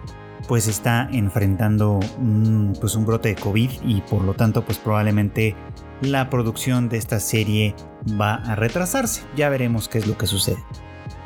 [0.49, 5.57] pues está enfrentando un, pues un brote de COVID y por lo tanto pues probablemente
[6.01, 7.75] la producción de esta serie
[8.21, 9.23] va a retrasarse.
[9.37, 10.63] Ya veremos qué es lo que sucede.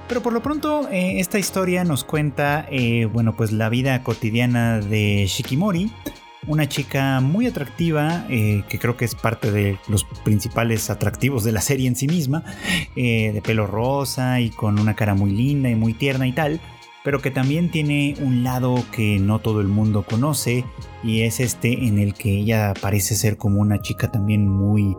[0.08, 4.80] Pero por lo pronto eh, esta historia nos cuenta eh, bueno pues la vida cotidiana
[4.80, 5.92] de Shikimori,
[6.46, 11.52] una chica muy atractiva, eh, que creo que es parte de los principales atractivos de
[11.52, 12.44] la serie en sí misma,
[12.96, 16.60] eh, de pelo rosa y con una cara muy linda y muy tierna y tal,
[17.04, 20.64] pero que también tiene un lado que no todo el mundo conoce
[21.02, 24.96] y es este en el que ella parece ser como una chica también muy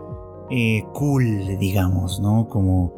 [0.49, 2.47] eh, cool, digamos, ¿no?
[2.49, 2.93] Como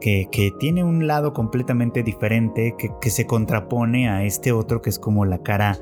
[0.00, 0.28] que,
[0.60, 5.24] tiene un lado completamente diferente que, que se contrapone a este otro que es como
[5.24, 5.78] la cara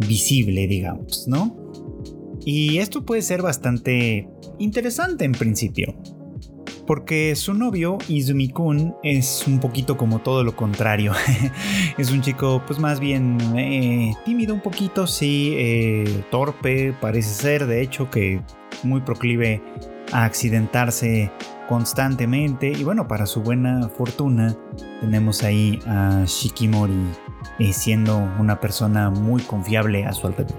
[0.00, 1.56] visible, digamos, ¿no?
[2.44, 4.28] Y esto puede ser bastante
[4.58, 5.94] interesante en principio.
[6.86, 11.12] porque su novio, Izumi-kun, es un poquito como todo lo contrario.
[11.98, 17.66] es un chico, pues más bien eh, tímido un poquito, sí, eh, torpe, parece ser,
[17.66, 18.42] de hecho, que
[18.82, 19.62] muy proclive
[20.12, 21.30] a accidentarse
[21.68, 22.70] constantemente.
[22.70, 24.54] Y bueno, para su buena fortuna,
[25.00, 27.06] tenemos ahí a Shikimori
[27.58, 30.56] eh, siendo una persona muy confiable a su alrededor.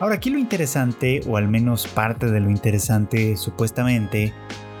[0.00, 4.32] Ahora aquí lo interesante, o al menos parte de lo interesante supuestamente,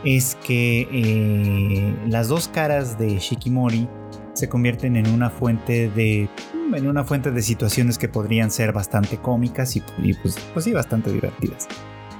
[0.04, 3.88] es que eh, las dos caras de Shikimori
[4.34, 6.28] se convierten en una fuente de
[6.74, 9.80] en una fuente de situaciones que podrían ser bastante cómicas y,
[10.22, 11.66] pues, pues sí bastante divertidas.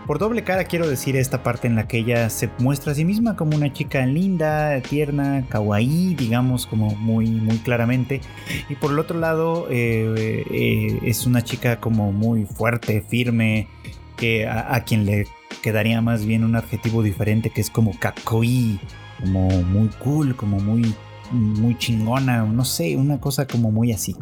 [0.08, 3.04] Por doble cara quiero decir esta parte en la que ella se muestra a sí
[3.04, 8.22] misma como una chica linda, tierna, kawaii, digamos como muy, muy claramente.
[8.70, 13.68] Y por el otro lado eh, eh, es una chica como muy fuerte, firme,
[14.16, 15.26] que a, quien le
[15.62, 18.80] quedaría más bien un adjetivo diferente que es como kakoi,
[19.20, 20.94] como muy cool, como muy,
[21.32, 24.16] muy chingona, no sé, una cosa como muy así.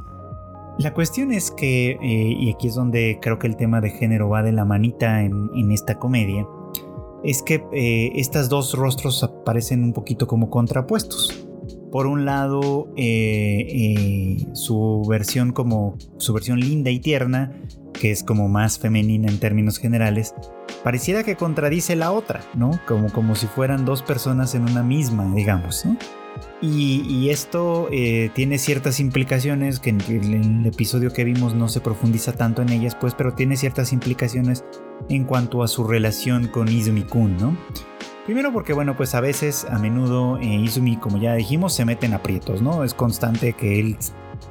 [0.78, 1.98] La cuestión es que, eh,
[2.38, 5.72] y aquí es donde creo que el tema de género va de la manita en,
[5.72, 6.46] esta comedia,
[7.24, 11.46] es que eh, estas dos rostros aparecen un poquito como contrapuestos.
[11.90, 17.58] Por un lado, eh, su versión como su versión linda y tierna,
[17.94, 20.34] que es como más femenina en términos generales,
[20.84, 22.78] pareciera que contradice la otra, ¿no?
[22.86, 25.96] Como, como si fueran dos personas en una misma, digamos, ¿no?
[26.61, 32.33] Y, esto eh, tiene ciertas implicaciones que en el, episodio que vimos no se profundiza
[32.33, 34.64] tanto en ellas, pues, pero tiene ciertas implicaciones
[35.09, 37.57] en cuanto a su relación con Izumi-kun, ¿no?
[38.25, 42.07] Primero porque, bueno, pues a veces, a menudo, eh, Izumi, como ya dijimos, se mete
[42.07, 42.83] en aprietos, ¿no?
[42.83, 43.96] Es constante que él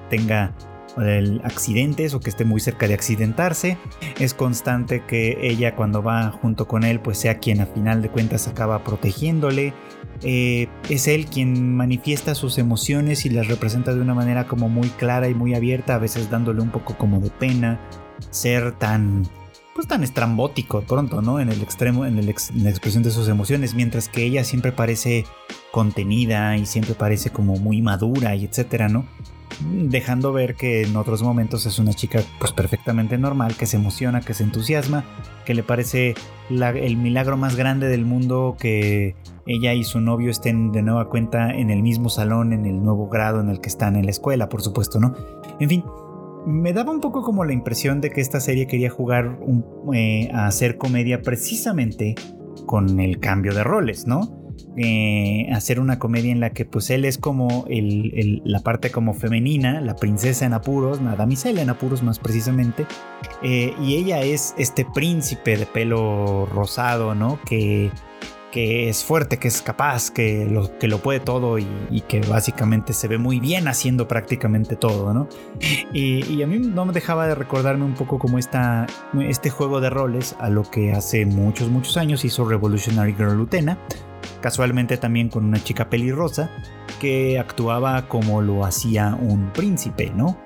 [0.10, 0.54] tenga
[0.98, 3.78] el accidentes o que esté muy cerca de accidentarse.
[4.20, 8.10] Es constante que ella cuando va junto con él pues sea quien a final de
[8.10, 9.74] cuentas acaba protegiéndole.
[10.24, 14.90] Eh, es él quien manifiesta sus emociones y las representa de una manera como muy
[14.90, 17.80] clara y muy abierta, a veces dándole un poco como de pena
[18.30, 19.24] ser tan
[19.74, 21.42] pues tan estrambótico pronto, ¿no?
[21.42, 25.26] En el extremo, en, en, la expresión de sus emociones, mientras que ella siempre parece
[25.72, 29.06] contenida y siempre parece como muy madura y etcétera, ¿no?
[29.72, 34.22] Dejando ver que en otros momentos es una chica pues perfectamente normal, que se emociona,
[34.22, 35.06] que se entusiasma,
[35.46, 36.16] que le parece
[36.50, 41.52] el milagro más grande del mundo que ella y su novio estén de nueva cuenta
[41.52, 44.50] en el mismo salón, en el nuevo grado en el que están en la escuela,
[44.50, 45.14] por supuesto, ¿no?
[45.60, 45.84] En fin,
[46.46, 49.40] me daba un poco como la impresión de que esta serie quería jugar
[49.94, 52.16] eh, a hacer comedia precisamente
[52.66, 54.45] con el cambio de roles, ¿no?
[54.78, 59.80] Eh, hacer una comedia en la que pues él es como la parte como femenina,
[59.80, 62.86] la princesa en apuros, la damisela en apuros más precisamente,
[63.42, 67.40] eh, y ella es este príncipe de pelo rosado, ¿no?
[67.48, 67.90] Que,
[68.52, 71.66] que es fuerte, que es capaz, que lo, que lo puede todo y,
[72.08, 75.28] que básicamente se ve muy bien haciendo prácticamente todo, ¿no?
[75.94, 78.88] Y, a mí no me dejaba de recordarme un poco como esta,
[79.22, 83.78] este juego de roles a lo que hace muchos, muchos años hizo Revolutionary Girl Utena
[84.46, 86.52] casualmente también con una chica pelirrosa
[87.02, 90.40] que actuaba como lo hacía un príncipe, ¿no?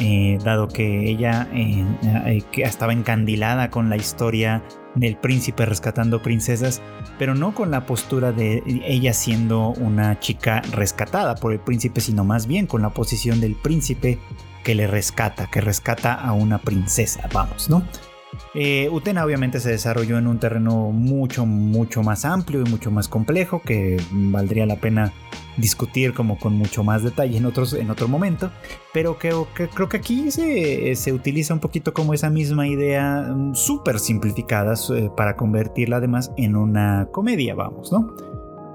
[0.00, 4.64] Eh, dado que ella eh, eh, estaba encandilada con la historia
[4.96, 6.82] del príncipe rescatando princesas,
[7.16, 12.24] pero no con la postura de ella siendo una chica rescatada por el príncipe, sino
[12.24, 14.18] más bien con la posición del príncipe
[14.64, 17.84] que le rescata, que rescata a una princesa, vamos, ¿no?
[18.54, 23.08] Eh, Utena obviamente se desarrolló en un terreno mucho, mucho más amplio y mucho más
[23.08, 25.12] complejo que valdría la pena
[25.56, 28.50] discutir como con mucho más detalle en, otros, en otro momento,
[28.92, 29.30] pero que,
[29.72, 34.74] creo que aquí se, se, utiliza un poquito como esa misma idea mm, súper simplificada
[34.94, 38.14] eh, para convertirla además en una comedia, vamos, ¿no?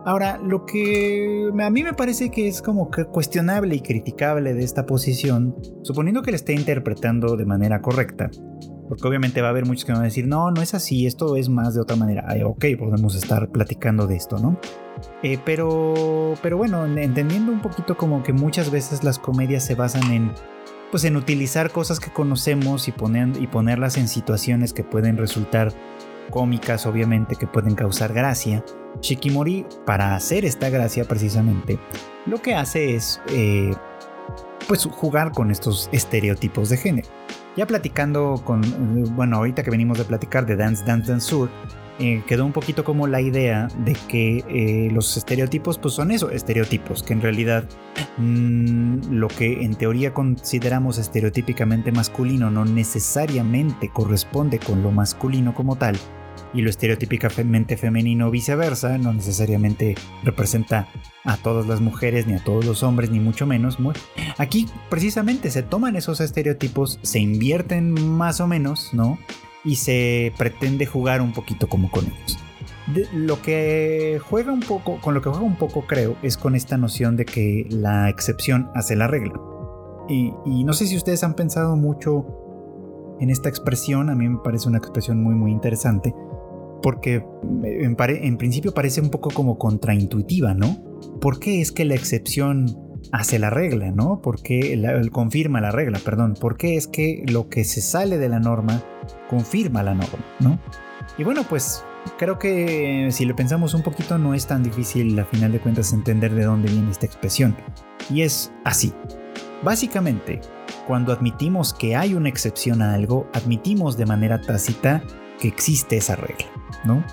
[0.05, 4.63] Ahora, lo que a mí me parece que es como que cuestionable y criticable de
[4.63, 8.31] esta posición, suponiendo que la esté interpretando de manera correcta,
[8.89, 11.35] porque obviamente va a haber muchos que van a decir, no, no es así, esto
[11.35, 12.25] es más de otra manera.
[12.43, 14.59] ok, podemos estar platicando de esto, ¿no?
[15.21, 20.11] Eh, pero, pero bueno, entendiendo un poquito como que muchas veces las comedias se basan
[20.11, 20.31] en,
[20.89, 25.71] pues en utilizar cosas que conocemos y, poner, y ponerlas en situaciones que pueden resultar
[26.31, 28.65] cómicas, obviamente, que pueden causar gracia.
[29.01, 31.77] Shikimori, para hacer esta gracia precisamente,
[32.25, 33.71] lo que hace es, eh,
[34.69, 37.07] pues, jugar con estos estereotipos de género.
[37.57, 38.61] Ya platicando con,
[39.15, 41.49] bueno, ahorita que venimos de platicar de Dance Dance Dance Sur,
[41.97, 46.29] eh, quedó un poquito como la idea de que eh, los estereotipos pues son eso,
[46.29, 47.65] estereotipos, que en realidad
[48.17, 55.77] mm, lo que en teoría consideramos estereotípicamente masculino no necesariamente corresponde con lo masculino como
[55.77, 55.97] tal,
[56.53, 60.87] y lo estereotípicamente femenino viceversa, no necesariamente representa
[61.23, 63.77] a todas las mujeres, ni a todos los hombres, ni mucho menos.
[64.37, 69.19] Aquí precisamente se toman esos estereotipos, se invierten más o menos, ¿no?
[69.63, 72.37] Y se pretende jugar un poquito como con ellos.
[73.13, 76.77] lo que juega un poco, con lo que juega un poco creo, es con esta
[76.77, 79.39] noción de que la excepción hace la regla.
[80.09, 82.25] Y, no sé si ustedes han pensado mucho
[83.19, 86.15] en esta expresión, a mí me parece una expresión muy muy interesante,
[86.81, 87.23] porque
[87.63, 90.77] en, principio parece un poco como contraintuitiva, ¿no?
[91.21, 92.77] ¿Por qué es que la excepción
[93.11, 94.21] hace la regla, ¿no?
[94.21, 96.35] ¿Por qué confirma la regla, perdón?
[96.39, 98.83] ¿Por qué es que lo que se sale de la norma
[99.29, 100.59] confirma la norma, ¿no?
[101.17, 101.83] Y bueno, pues
[102.17, 105.93] creo que si lo pensamos un poquito no es tan difícil a final de cuentas
[105.93, 107.55] entender de dónde viene esta expresión.
[108.09, 108.93] Y es así.
[109.63, 110.39] Básicamente,
[110.87, 115.03] cuando admitimos que hay una excepción a algo, admitimos de manera tácita
[115.39, 116.45] que existe esa regla,
[116.83, 117.03] ¿no?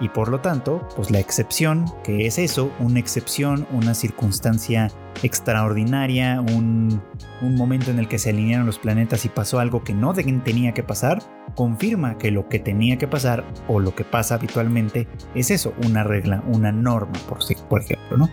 [0.00, 4.90] Y por lo tanto, pues la excepción, que es eso, una excepción, una circunstancia
[5.22, 7.02] extraordinaria, un,
[7.40, 10.82] momento en el que se alinearon los planetas y pasó algo que no tenía que
[10.82, 11.22] pasar,
[11.54, 16.04] confirma que lo que tenía que pasar o lo que pasa habitualmente es eso, una
[16.04, 18.30] regla, una norma, por, por ejemplo, ¿no?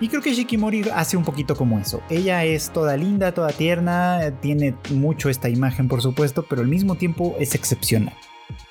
[0.00, 2.00] Y creo que Shikimori hace un poquito como eso.
[2.08, 6.94] Ella es toda linda, toda tierna, tiene mucho esta imagen por supuesto, pero al mismo
[6.94, 8.14] tiempo es excepcional.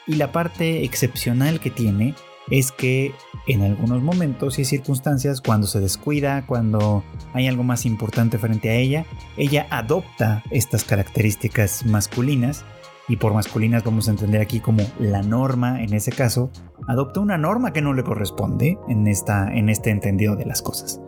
[0.07, 2.15] Y la parte excepcional que tiene
[2.49, 3.13] es que
[3.45, 7.03] en algunos momentos y circunstancias, cuando se descuida, cuando
[7.33, 9.05] hay algo más importante frente a ella,
[9.35, 12.63] ella adopta estas características masculinas,
[13.09, 16.51] y por masculinas vamos a entender aquí como la norma en ese caso,
[16.87, 21.01] adopta una norma que no le corresponde en, esta, en este entendido de las cosas.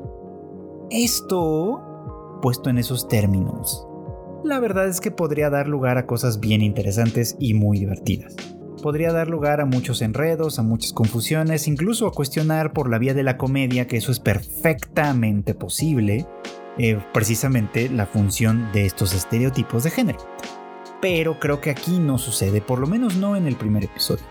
[0.89, 3.85] Esto, puesto en esos términos,
[4.45, 8.35] la verdad es que podría dar lugar a cosas bien interesantes y muy divertidas
[8.79, 13.13] podría dar lugar a muchos enredos, a muchas confusiones, incluso a cuestionar por la vía
[13.13, 16.25] de la comedia que eso es perfectamente posible,
[16.77, 20.19] eh, precisamente la función de estos estereotipos de género.
[21.01, 24.23] Pero creo que aquí no sucede, por lo menos no en el primer episodio.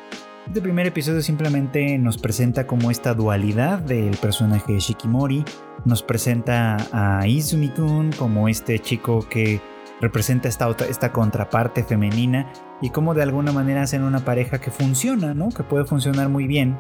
[0.46, 5.44] Este primer episodio simplemente nos presenta como esta dualidad del personaje de Shikimori,
[5.84, 9.60] nos presenta a Izumi-kun como este chico que
[10.00, 15.34] representa esta, esta contraparte femenina y cómo de alguna manera hacen una pareja que funciona,
[15.34, 15.48] ¿no?
[15.48, 16.78] Que puede funcionar muy bien,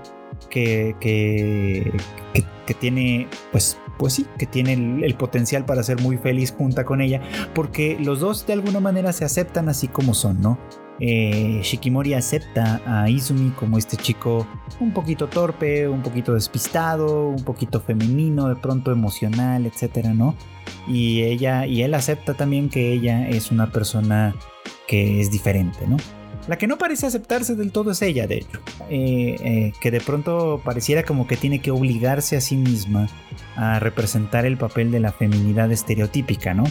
[0.50, 1.92] que, que,
[2.66, 7.00] que, tiene, pues, pues sí, que tiene el, potencial para ser muy feliz junta con
[7.00, 7.20] ella,
[7.54, 10.58] porque los dos de alguna manera se aceptan así como son, ¿no?
[11.00, 14.46] Eh, Shikimori acepta a Izumi como este chico
[14.80, 20.34] un poquito torpe, un poquito despistado, un poquito femenino, de pronto emocional, etcétera, ¿no?
[20.86, 24.34] Y ella y él acepta también que ella es una persona
[24.86, 25.96] que es diferente, ¿no?
[26.48, 30.00] La que no parece aceptarse del todo es ella, de hecho, eh, eh, que de
[30.00, 33.06] pronto pareciera como que tiene que obligarse a sí misma
[33.54, 36.64] a representar el papel de la feminidad estereotípica, ¿no?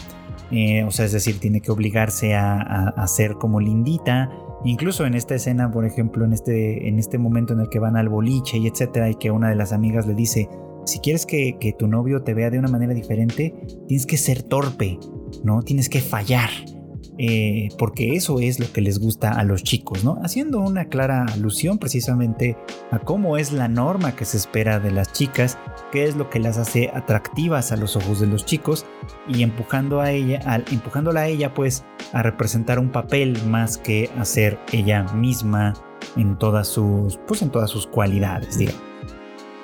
[0.52, 4.30] Eh, o sea, es decir, tiene que obligarse a, ser como lindita.
[4.64, 7.96] Incluso en esta escena, por ejemplo, en este, en este momento en el que van
[7.96, 10.50] al boliche y etcétera, y que una de las amigas le dice:
[10.86, 13.54] Si quieres que, que tu novio te vea de una manera diferente,
[13.88, 14.98] tienes que ser torpe,
[15.44, 15.62] ¿no?
[15.62, 16.50] Tienes que fallar.
[17.20, 20.20] Eh, porque eso es lo que les gusta a los chicos, ¿no?
[20.24, 22.56] Haciendo una clara alusión precisamente
[22.92, 25.58] a cómo es la norma que se espera de las chicas,
[25.92, 28.86] qué es lo que las hace atractivas a los ojos de los chicos
[29.28, 34.26] y empujando a ella, empujándola a ella pues a representar un papel más que a
[34.26, 35.74] ser ella misma
[36.16, 38.87] en todas sus, pues en todas sus cualidades, digamos.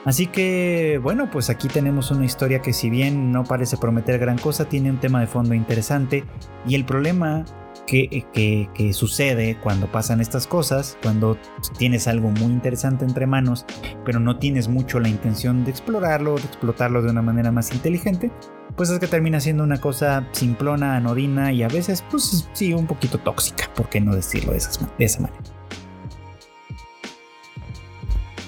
[0.06, 4.38] Así que bueno, pues aquí tenemos una historia que si bien no parece prometer gran
[4.38, 6.26] cosa, tiene un tema de fondo interesante
[6.68, 7.46] y el problema
[7.88, 11.38] que, que, sucede cuando pasan estas cosas, cuando
[11.78, 13.66] tienes algo muy interesante entre manos,
[14.06, 18.32] pero no tienes mucho la intención de explorarlo, de explotarlo de una manera más inteligente,
[18.76, 22.88] pues es que termina siendo una cosa simplona, anodina y a veces, pues sí, un
[22.88, 24.62] poquito tóxica, ¿por qué no decirlo de,
[24.98, 25.63] de esa manera?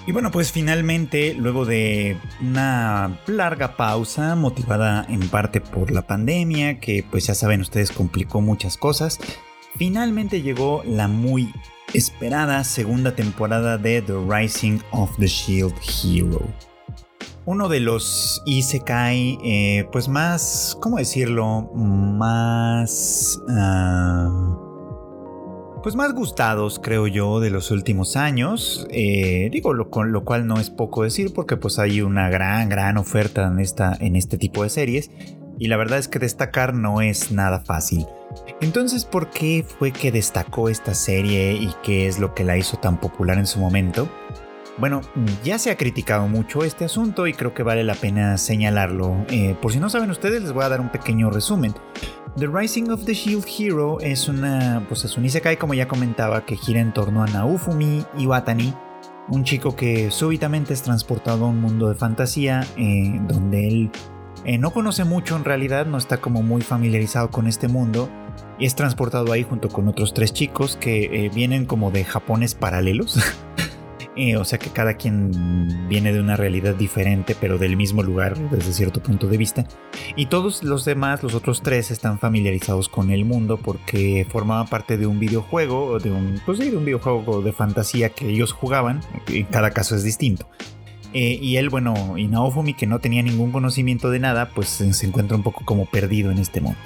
[0.08, 6.80] Y bueno, pues finalmente, luego de una larga pausa, motivada en parte por la pandemia,
[6.80, 9.20] que pues ya saben ustedes complicó muchas cosas,
[9.78, 11.52] finalmente llegó la muy
[11.94, 16.48] esperada segunda temporada de The Rising of the Shield Hero.
[17.46, 21.72] Uno de los Isekai, eh, pues más, ¿cómo decirlo?
[21.74, 23.40] Más...
[23.50, 24.65] Ah,
[25.86, 28.88] pues más gustados, creo yo, de los últimos años.
[28.90, 33.46] Eh, digo, lo, cual no es poco decir porque pues hay una gran, gran oferta
[33.46, 35.12] en, esta, en este tipo de series.
[35.60, 38.08] Y la verdad es que destacar no es nada fácil.
[38.62, 42.78] Entonces, ¿por qué fue que destacó esta serie y qué es lo que la hizo
[42.78, 44.10] tan popular en su momento?
[44.80, 45.02] Bueno,
[45.44, 49.24] ya se ha criticado mucho este asunto y creo que vale la pena señalarlo.
[49.30, 51.76] Eh, por si no saben ustedes, les voy a dar un pequeño resumen.
[52.38, 56.46] The Rising of the Shield Hero es una, pues es un isekai como ya comentaba
[56.46, 58.74] que gira en torno a Naofumi Iwatani,
[59.30, 63.92] un chico que súbitamente es transportado a un mundo de fantasía eh, donde él
[64.44, 68.10] eh, no conoce mucho en realidad, no está como muy familiarizado con este mundo
[68.60, 72.54] y es transportado ahí junto con otros tres chicos que eh, vienen como de Japones
[72.54, 73.18] paralelos.
[74.18, 78.38] Eh, o sea que cada quien viene de una realidad diferente, pero del mismo lugar
[78.50, 79.68] desde cierto punto de vista.
[80.16, 84.98] Y todos los demás, los otros tres, están familiarizados con el mundo porque formaban parte
[84.98, 89.02] de un videojuego, de un, pues de un videojuego de fantasía que ellos jugaban.
[89.28, 90.48] En cada caso es distinto.
[91.14, 95.06] Eh, y él, bueno, y Naofumi, que no tenía ningún conocimiento de nada, pues se
[95.06, 96.80] encuentra un poco como perdido en este mundo.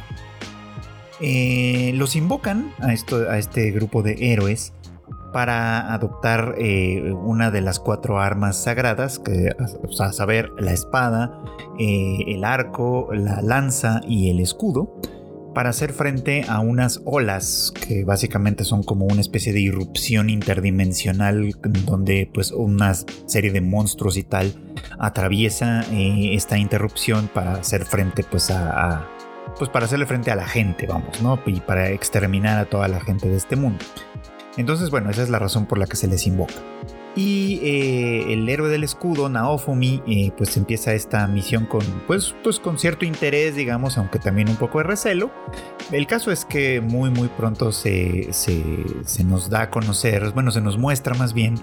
[1.22, 4.74] Eh, los invocan a, esto, a este grupo de héroes
[5.32, 9.50] para adoptar eh, una de las cuatro armas sagradas, que,
[10.00, 11.44] a saber, la espada,
[11.80, 14.96] eh, el arco, la lanza y el escudo,
[15.54, 21.52] para hacer frente a unas olas que básicamente son como una especie de irrupción interdimensional
[21.86, 24.54] donde pues una serie de monstruos y tal
[25.00, 29.08] atraviesa eh, esta interrupción para hacer frente pues a,
[29.58, 31.40] pues para hacerle frente a la gente, vamos, ¿no?
[31.46, 33.84] Y para exterminar a toda la gente de este mundo.
[34.60, 36.56] Entonces, bueno, esa es la razón por la que se les invoca.
[37.16, 42.60] Y eh, el héroe del escudo, Naofumi, eh, pues empieza esta misión con, pues, pues
[42.60, 45.32] con cierto interés, digamos, aunque también un poco de recelo.
[45.94, 48.62] El caso es que muy, muy pronto se, se,
[49.06, 51.56] se nos da a conocer, bueno, se nos muestra más bien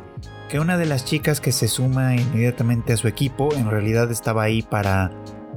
[0.49, 4.44] que una de las chicas que se suma inmediatamente a su equipo en realidad estaba
[4.44, 5.11] ahí para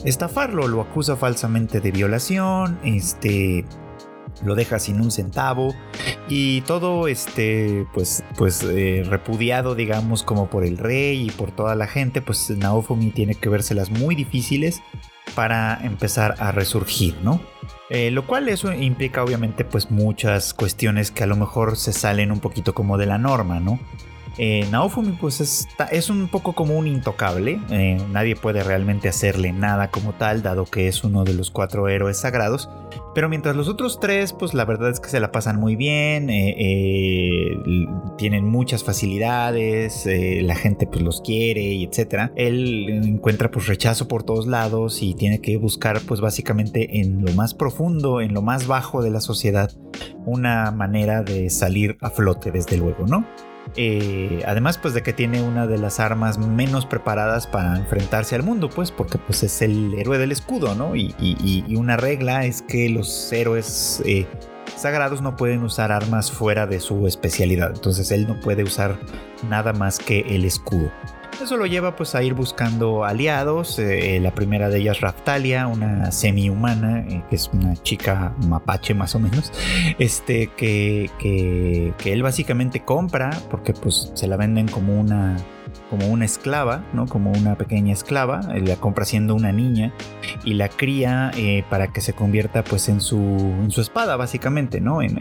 [0.04, 3.66] estafarlo, lo acusa falsamente de violación, este
[4.44, 5.76] lo deja sin un centavo
[6.28, 11.76] y todo este pues pues eh, repudiado digamos como por el rey y por toda
[11.76, 14.82] la gente pues Naofumi tiene que vérselas muy difíciles
[15.36, 17.42] para empezar a resurgir no
[17.90, 22.32] eh, lo cual eso implica obviamente pues muchas cuestiones que a lo mejor se salen
[22.32, 23.80] un poquito como de la norma no
[24.42, 29.92] eh, Naofumi pues es un poco como un intocable, eh, nadie puede realmente hacerle nada
[29.92, 32.70] como tal, dado que es uno de los cuatro héroes sagrados,
[33.14, 36.30] pero mientras los otros tres pues la verdad es que se la pasan muy bien,
[36.30, 37.50] eh,
[38.18, 44.24] tienen muchas facilidades, la gente pues los quiere y etcétera, él encuentra pues rechazo por
[44.24, 48.68] todos lados y tiene que buscar pues básicamente en lo más profundo, en lo más
[48.68, 49.70] bajo de la sociedad,
[50.26, 53.26] una manera de salir a flote desde luego, ¿no?
[53.76, 58.44] Eh, además, pues de que tiene una de las armas menos preparadas para enfrentarse al
[58.44, 60.96] mundo, pues porque pues es el héroe del escudo, ¿no?
[60.96, 61.14] Y,
[61.76, 64.28] una regla es que los héroes eh,
[64.76, 67.72] sagrados no pueden usar armas fuera de su especialidad.
[67.74, 69.00] Entonces él no puede usar
[69.48, 70.92] nada más que el escudo.
[71.42, 73.80] Eso lo lleva pues a ir buscando aliados.
[73.80, 79.16] Eh, la primera de ellas Raftalia, una semi-humana, eh, que es una chica mapache más
[79.16, 79.52] o menos,
[80.00, 85.38] este, que, que, que él básicamente compra porque pues se la venden como una
[85.90, 87.08] como una esclava, ¿no?
[87.08, 89.92] Como una pequeña esclava, eh, la compra siendo una niña
[90.44, 94.82] y la cría eh, para que se convierta pues en su, en su espada básicamente,
[94.82, 95.02] ¿no?
[95.02, 95.20] En,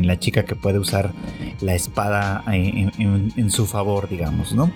[0.00, 1.12] la chica que puede usar
[1.60, 4.72] la espada eh, en, su favor, digamos, ¿no?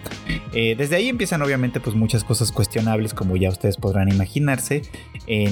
[0.53, 4.83] desde ahí empiezan obviamente pues muchas cosas cuestionables como ya ustedes podrán imaginarse,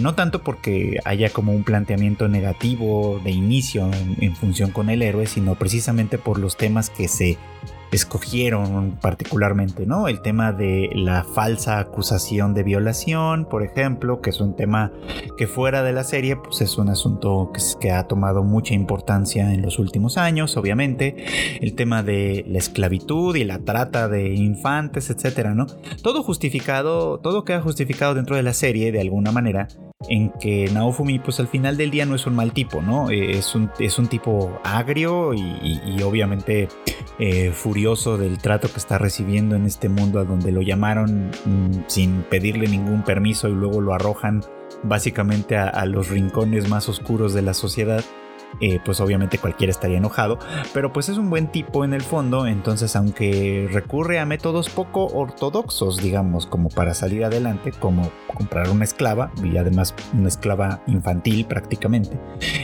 [0.01, 5.27] no tanto porque haya como un planteamiento negativo de inicio en función con el héroe,
[5.27, 7.39] sino precisamente por los temas que se
[7.93, 10.09] escogieron particularmente, ¿no?
[10.09, 14.93] El tema de la falsa acusación de violación, por ejemplo, que es un tema
[15.37, 19.61] que fuera de la serie, pues es un asunto que, ha tomado mucha importancia en
[19.61, 21.25] los últimos años, obviamente.
[21.61, 25.67] El tema de la esclavitud y la trata de infantes, etcétera, ¿no?
[26.03, 29.69] Todo justificado, todo queda justificado dentro de la serie de alguna manera
[30.09, 33.11] en que Naofumi pues al final del día no es un mal tipo, ¿no?
[33.11, 36.69] Eh, es un, es un tipo agrio y, obviamente
[37.19, 41.85] eh, furioso del trato que está recibiendo en este mundo a donde lo llamaron mm,
[41.87, 44.43] sin pedirle ningún permiso y luego lo arrojan
[44.83, 48.05] básicamente a, los rincones más oscuros de la sociedad.
[48.61, 50.39] Eh, pues obviamente cualquiera estaría enojado,
[50.73, 55.07] pero pues es un buen tipo en el fondo, entonces aunque recurre a métodos poco
[55.07, 61.47] ortodoxos, digamos, como para salir adelante, como comprar una esclava, y además una esclava infantil
[61.47, 62.19] prácticamente,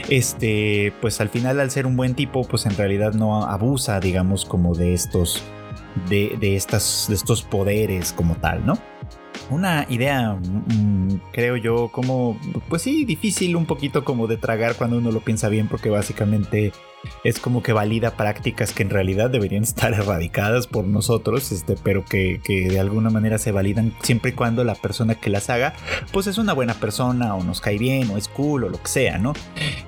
[0.09, 4.45] este, pues al final al ser un buen tipo, pues en realidad no abusa, digamos,
[4.45, 5.43] como de estos,
[6.09, 8.77] de, de, estas, de estos poderes como tal, ¿no?
[9.49, 12.37] Una idea, mm, creo yo, como,
[12.67, 16.71] pues sí, difícil un poquito como de tragar cuando uno lo piensa bien, porque básicamente
[17.23, 22.05] es como que valida prácticas que en realidad deberían estar erradicadas por nosotros, este, pero
[22.05, 25.73] que, de alguna manera se validan siempre y cuando la persona que las haga,
[26.11, 28.87] pues es una buena persona o nos cae bien o es cool o lo que
[28.87, 29.33] sea, ¿no?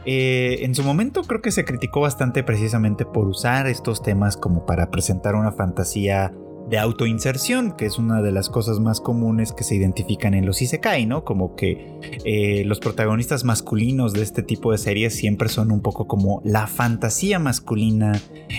[0.06, 4.66] Eh, en su momento creo que se criticó bastante precisamente por usar estos temas como
[4.66, 6.34] para presentar una fantasía
[6.72, 10.62] de autoinserción, que es una de las cosas más comunes que se identifican en los
[10.62, 11.26] isekai, ¿no?
[11.26, 16.08] Como que eh, los protagonistas masculinos de este tipo de series siempre son un poco
[16.08, 18.14] como la fantasía masculina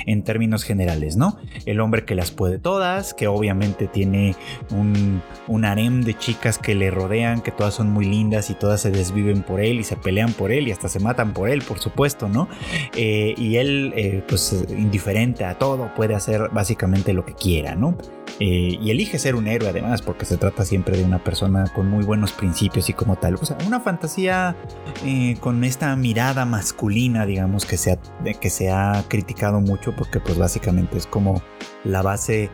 [0.04, 1.38] en términos generales, ¿no?
[1.64, 4.36] El hombre que las puede todas, que obviamente tiene
[4.70, 8.82] un, un harem de chicas que le rodean, que todas son muy lindas y todas
[8.82, 11.62] se desviven por él y se pelean por él y hasta se matan por él,
[11.62, 12.46] por supuesto, ¿no?
[12.94, 17.96] Eh, y él, eh, pues indiferente a todo, puede hacer básicamente lo que quiera, ¿no?
[18.40, 21.88] Eh, y elige ser un héroe además, porque se trata siempre de una persona con
[21.88, 23.34] muy buenos principios y como tal.
[23.34, 24.56] O sea, una fantasía
[25.04, 27.98] eh, con esta mirada masculina, digamos, que se, ha,
[28.40, 28.72] que se
[29.08, 31.42] criticado mucho, porque pues básicamente es como
[31.84, 32.50] la base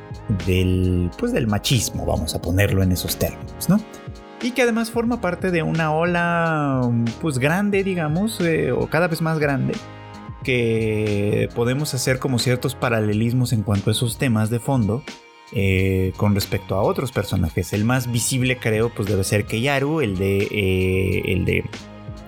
[0.46, 3.78] del, pues, del machismo, vamos a ponerlo en esos términos, ¿no?
[4.40, 6.88] y que además forma parte de una ola
[7.20, 9.74] pues grande digamos eh, o cada vez más grande
[10.44, 15.02] que podemos hacer como ciertos paralelismos en cuanto a esos temas de fondo
[15.52, 17.72] eh, con respecto a otros personajes.
[17.72, 20.48] El más visible creo pues debe ser Keyaru, el de...
[20.50, 21.64] Eh, el de...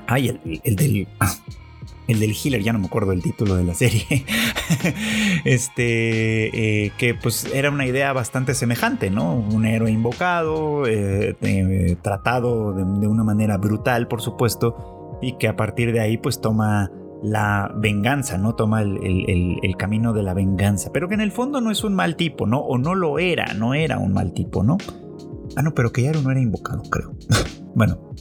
[0.06, 1.06] Ay, el, del...
[2.08, 4.04] el del healer, ya no me acuerdo el título de la serie.
[5.44, 9.34] este, eh, que pues era una idea bastante semejante, ¿no?
[9.34, 10.84] Un héroe invocado,
[12.02, 16.40] tratado de, de, una manera brutal, por supuesto, y que a partir de ahí pues
[16.40, 16.90] toma
[17.22, 18.54] la venganza, ¿no?
[18.54, 22.16] Toma el, camino de la venganza, pero que en el fondo no es un mal
[22.16, 22.60] tipo, ¿no?
[22.60, 24.78] O no lo era, no era un mal tipo, ¿no?
[25.56, 27.14] Ah, no, pero que ya no era invocado, creo.
[27.74, 28.12] bueno,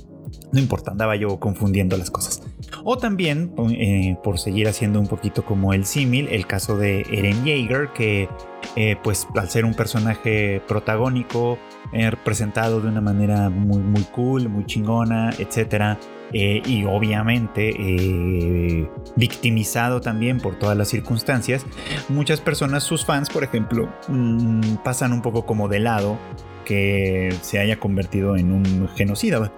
[0.52, 2.42] no importa, andaba yo confundiendo las cosas.
[2.84, 7.44] O también, eh, por seguir haciendo un poquito como el símil, el caso de Eren
[7.46, 8.30] Jaeger, que
[8.76, 11.58] eh, pues al ser un personaje protagónico,
[11.92, 16.00] eh, representado de una manera muy, muy cool, muy chingona, etcétera,
[16.34, 21.66] eh, y obviamente eh, victimizado también por todas las circunstancias,
[22.08, 26.18] muchas personas, sus fans, por ejemplo, mm, pasan un poco como de lado
[26.66, 29.52] que se haya convertido en un genocida,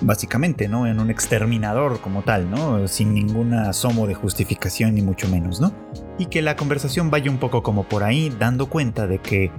[0.00, 0.86] básicamente, ¿no?
[0.86, 2.86] En un exterminador como tal, ¿no?
[2.86, 5.72] Sin ningún asomo de justificación ni mucho menos, ¿no?
[6.18, 9.50] Y que la conversación vaya un poco como por ahí, dando cuenta de que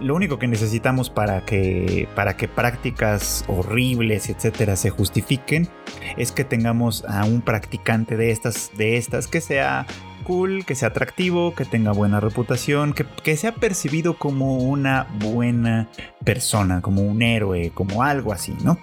[0.00, 5.68] lo único que necesitamos para que, para que prácticas horribles, etcétera, se justifiquen
[6.16, 9.86] es que tengamos a un practicante de estas, de estas que sea
[10.24, 15.88] cool, que sea atractivo, que tenga buena reputación, que, que sea percibido como una buena
[16.24, 18.78] persona, como un héroe, como algo así, ¿no?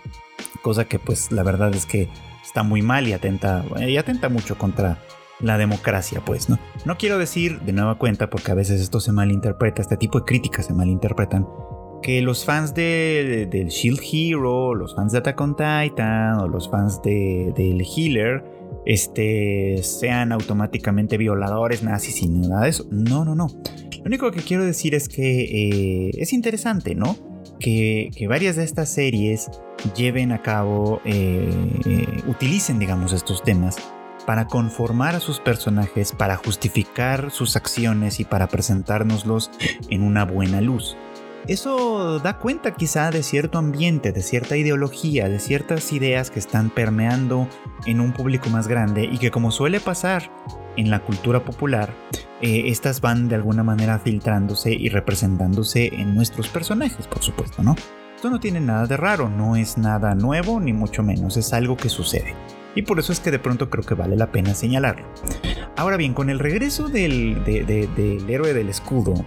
[0.61, 2.09] Cosa que pues la verdad es que
[2.43, 4.97] está muy mal y atenta, y atenta mucho contra
[5.40, 6.58] la democracia, pues, ¿no?
[6.86, 10.26] No quiero decir de nueva cuenta, porque a veces esto se malinterpreta, este tipo de
[10.26, 11.46] críticas se malinterpretan,
[12.02, 16.70] que los fans de, del Shield Hero, los fans de Attack on Titan o los
[16.70, 18.44] fans de, del Healer,
[18.86, 22.86] este, sean automáticamente violadores, nazis y nada de eso.
[22.90, 23.48] No, no, no.
[23.98, 27.16] Lo único que quiero decir es que eh, es interesante, ¿no?
[27.60, 29.50] Que, varias de estas series
[29.96, 31.50] lleven a cabo, eh,
[31.86, 33.78] eh, utilicen, digamos, estos temas
[34.28, 39.49] para conformar a sus personajes, para justificar sus acciones y para presentárnoslos
[39.89, 40.97] en una buena luz.
[41.47, 46.69] Eso da cuenta quizá de cierto ambiente, de cierta ideología, de ciertas ideas que están
[46.69, 47.47] permeando
[47.86, 50.30] en un público más grande y que como suele pasar
[50.75, 51.93] en la cultura popular,
[52.41, 57.78] eh, estas van de alguna manera filtrándose y representándose en nuestros personajes, por supuesto, ¿no?
[58.13, 61.78] Esto no tiene nada de raro, no es nada nuevo, ni mucho menos, es algo
[61.78, 62.36] que sucede
[62.78, 65.07] y por eso es que de pronto creo que vale la pena señalarlo.
[65.75, 67.41] Ahora bien, con el regreso del,
[68.28, 69.25] héroe del escudo,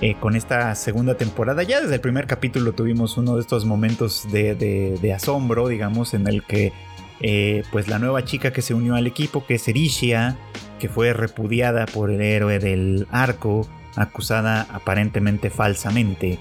[0.00, 4.26] eh, con esta segunda temporada, ya desde el primer capítulo tuvimos uno de estos momentos
[4.32, 6.72] de, asombro, digamos, en el que
[7.20, 10.38] eh, pues la nueva chica que se unió al equipo, que es Erishia,
[10.78, 16.38] que fue repudiada por el héroe del arco, acusada aparentemente falsamente,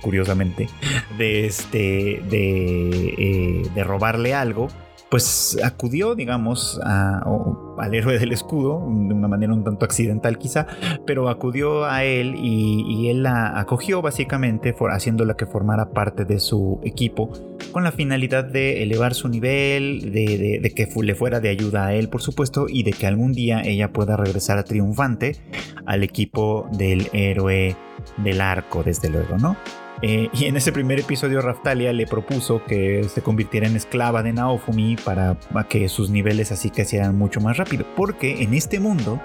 [0.00, 0.70] curiosamente,
[1.18, 4.68] de, este, de, eh, de robarle algo,
[5.12, 10.66] pues acudió, digamos, al héroe del escudo, de una manera un tanto accidental quizá,
[11.06, 16.80] pero acudió a él y, él la acogió básicamente, haciéndola que formara parte de su
[16.82, 17.30] equipo,
[17.72, 22.08] con la finalidad de elevar su nivel, de, que le fuera de ayuda a él,
[22.08, 25.36] por supuesto, y de que algún día ella pueda regresar triunfante
[25.84, 27.76] al equipo del héroe
[28.16, 29.58] del arco, desde luego, ¿no?
[30.02, 34.32] Eh, y en ese primer episodio Raftalia le propuso que se convirtiera en esclava de
[34.32, 35.36] Naofumi para
[35.68, 37.86] que sus niveles así que hicieran mucho más rápido.
[37.96, 39.20] Porque en este mundo,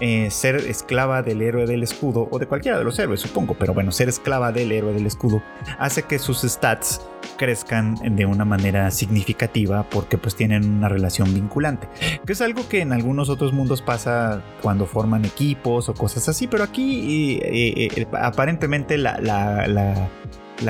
[0.00, 3.72] eh, ser esclava del héroe del escudo, o de cualquiera de los héroes supongo, pero
[3.72, 5.42] bueno, ser esclava del héroe del escudo
[5.78, 7.00] hace que sus stats
[7.36, 11.88] crezcan de una manera significativa porque pues tienen una relación vinculante.
[12.26, 16.46] Que es algo que en algunos otros mundos pasa cuando forman equipos o cosas así,
[16.46, 20.08] pero aquí eh, eh, aparentemente la, la la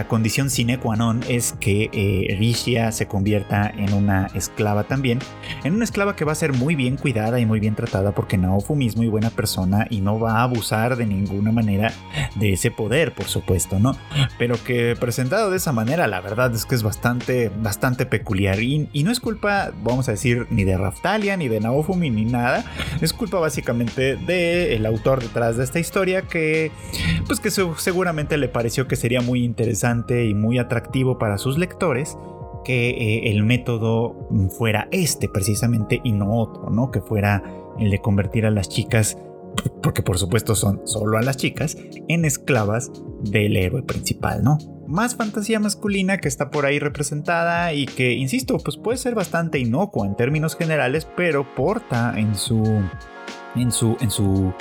[0.06, 5.18] condición sine qua non es que eh, se convierta en una esclava también,
[5.64, 8.36] en una esclava que va a ser muy bien cuidada y muy bien tratada porque
[8.36, 11.92] Naofumi es muy buena persona y no va a abusar de ninguna manera
[12.36, 13.96] de ese poder, por supuesto, ¿no?
[14.38, 18.88] Pero que presentado de esa manera, la verdad es que es bastante, bastante peculiar y,
[19.02, 22.64] no es culpa, vamos a decir, ni de Raftalia, ni de Naofumi, ni nada,
[23.00, 26.70] es culpa básicamente del autor detrás de esta historia que,
[27.26, 29.77] pues que seguramente le pareció que sería muy interesante
[30.26, 32.16] y muy atractivo para sus lectores
[32.64, 36.90] que eh, el método fuera este precisamente y no otro, ¿no?
[36.90, 37.42] Que fuera
[37.78, 39.16] el de convertir a las chicas,
[39.82, 41.76] porque por supuesto son solo a las chicas,
[42.08, 42.90] en esclavas
[43.22, 44.58] del héroe principal, ¿no?
[44.86, 49.58] Más fantasía masculina que está por ahí representada y que, insisto, pues puede ser bastante
[49.58, 52.62] inocua en términos generales, pero porta en su,
[53.54, 54.52] en su, en su,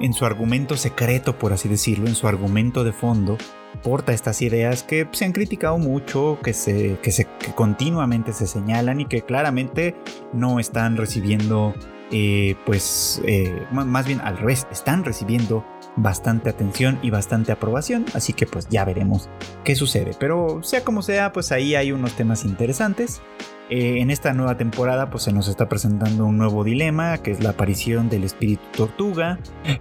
[0.00, 3.36] en su argumento secreto, por así decirlo, en su argumento de fondo,
[3.82, 7.12] porta estas ideas que se han criticado mucho, que, se, que,
[7.54, 9.96] continuamente se señalan y que claramente
[10.32, 11.74] no están recibiendo,
[12.10, 15.64] eh, pues, eh, más bien al revés, están recibiendo
[15.96, 19.28] bastante atención y bastante aprobación, así que pues ya veremos
[19.64, 20.12] qué sucede.
[20.18, 23.20] Pero sea como sea, pues ahí hay unos temas interesantes.
[23.70, 27.42] Eh, en esta nueva temporada pues se nos está presentando un nuevo dilema que es
[27.42, 29.38] la aparición del espíritu tortuga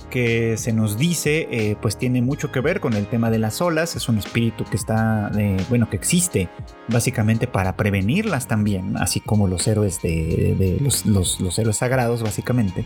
[0.09, 3.61] que se nos dice eh, pues tiene mucho que ver con el tema de las
[3.61, 3.95] olas.
[3.95, 5.31] Es un espíritu que está
[5.69, 6.49] bueno que existe
[6.87, 12.85] básicamente para prevenirlas también así como los héroes de, los, los, héroes sagrados básicamente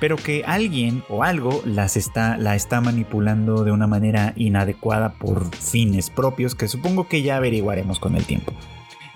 [0.00, 5.54] pero que alguien o algo las está la está manipulando de una manera inadecuada por
[5.54, 8.52] fines propios que supongo que ya averiguaremos con el tiempo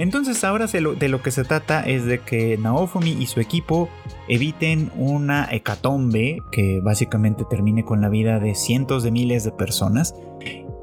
[0.01, 3.91] entonces ahora de lo, que se trata es de que Naofumi y su equipo
[4.29, 10.15] eviten una hecatombe que básicamente termine con la vida de cientos de miles de personas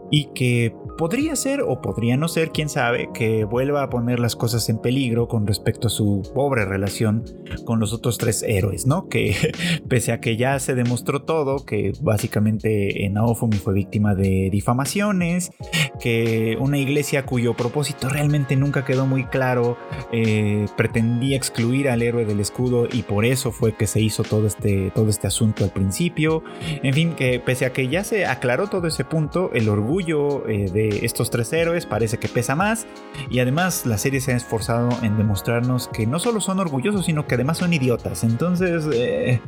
[0.09, 4.35] y que podría ser o podría no ser, quién sabe, que vuelva a poner las
[4.35, 7.23] cosas en peligro con respecto a su pobre relación
[7.65, 9.07] con los otros tres héroes, ¿no?
[9.07, 9.35] Que
[9.87, 15.51] pese a que ya se demostró todo, que básicamente Naofumi fue víctima de difamaciones,
[15.99, 19.77] que una iglesia cuyo propósito realmente nunca quedó muy claro
[20.11, 24.47] eh, pretendía excluir al héroe del escudo y por eso fue que se hizo todo
[24.47, 28.67] este, todo este asunto al principio, en fin, que pese a que ya se aclaró
[28.67, 32.87] todo ese punto, el orgullo eh, de estos tres héroes parece que pesa más.
[33.29, 37.27] Y además la serie se ha esforzado en demostrarnos que no solo son orgullosos sino
[37.27, 38.23] que además son idiotas.
[38.23, 39.41] Entonces eh,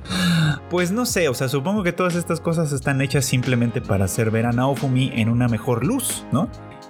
[0.69, 4.31] pues no sé o sea supongo que todas estas cosas están hechas simplemente para hacer
[4.31, 6.49] ver a Naofumi en una mejor luz no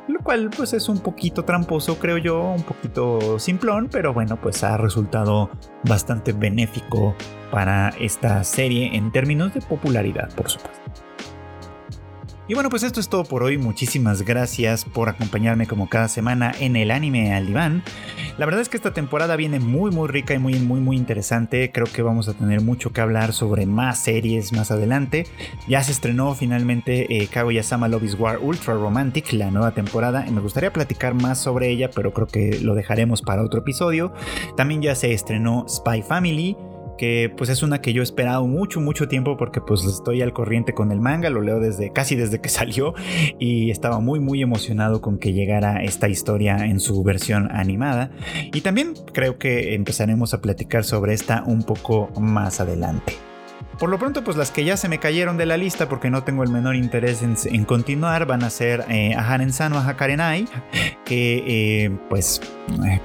[0.10, 4.64] lo cual pues es un poquito tramposo creo yo, un poquito simplón, pero bueno pues
[4.64, 5.49] ha resultado
[5.84, 7.16] bastante benéfico
[7.51, 10.89] para esta serie en términos de popularidad por supuesto.
[12.50, 13.60] Y bueno, pues esto es todo por hoy.
[13.60, 17.84] Muchísimas gracias por acompañarme como cada semana en el anime al diván.
[18.39, 21.72] La verdad es que esta temporada viene muy muy rica y muy muy muy interesante.
[21.72, 25.28] Creo que vamos a tener mucho que hablar sobre más series más adelante.
[25.68, 30.26] Ya se estrenó finalmente eh, Kaguya-sama Love is War Ultra Romantic, la nueva temporada.
[30.28, 34.12] Y me gustaría platicar más sobre ella, pero creo que lo dejaremos para otro episodio.
[34.58, 36.58] También ya se estrenó Spy Family
[37.00, 40.34] que pues es una que yo he esperado mucho, mucho tiempo porque pues estoy al
[40.34, 42.93] corriente con el manga, lo leo desde casi desde que salió
[43.39, 48.12] y estaba muy muy emocionado con que llegara esta historia en su versión animada
[48.54, 53.14] y también creo que empezaremos a platicar sobre esta un poco más adelante.
[53.80, 56.24] Por lo pronto, pues las que ya se me cayeron de la lista porque no
[56.24, 60.45] tengo el menor interés en, continuar van a ser eh, Aharen Sano a Hakarenai,
[61.06, 61.43] que
[61.86, 62.41] eh, pues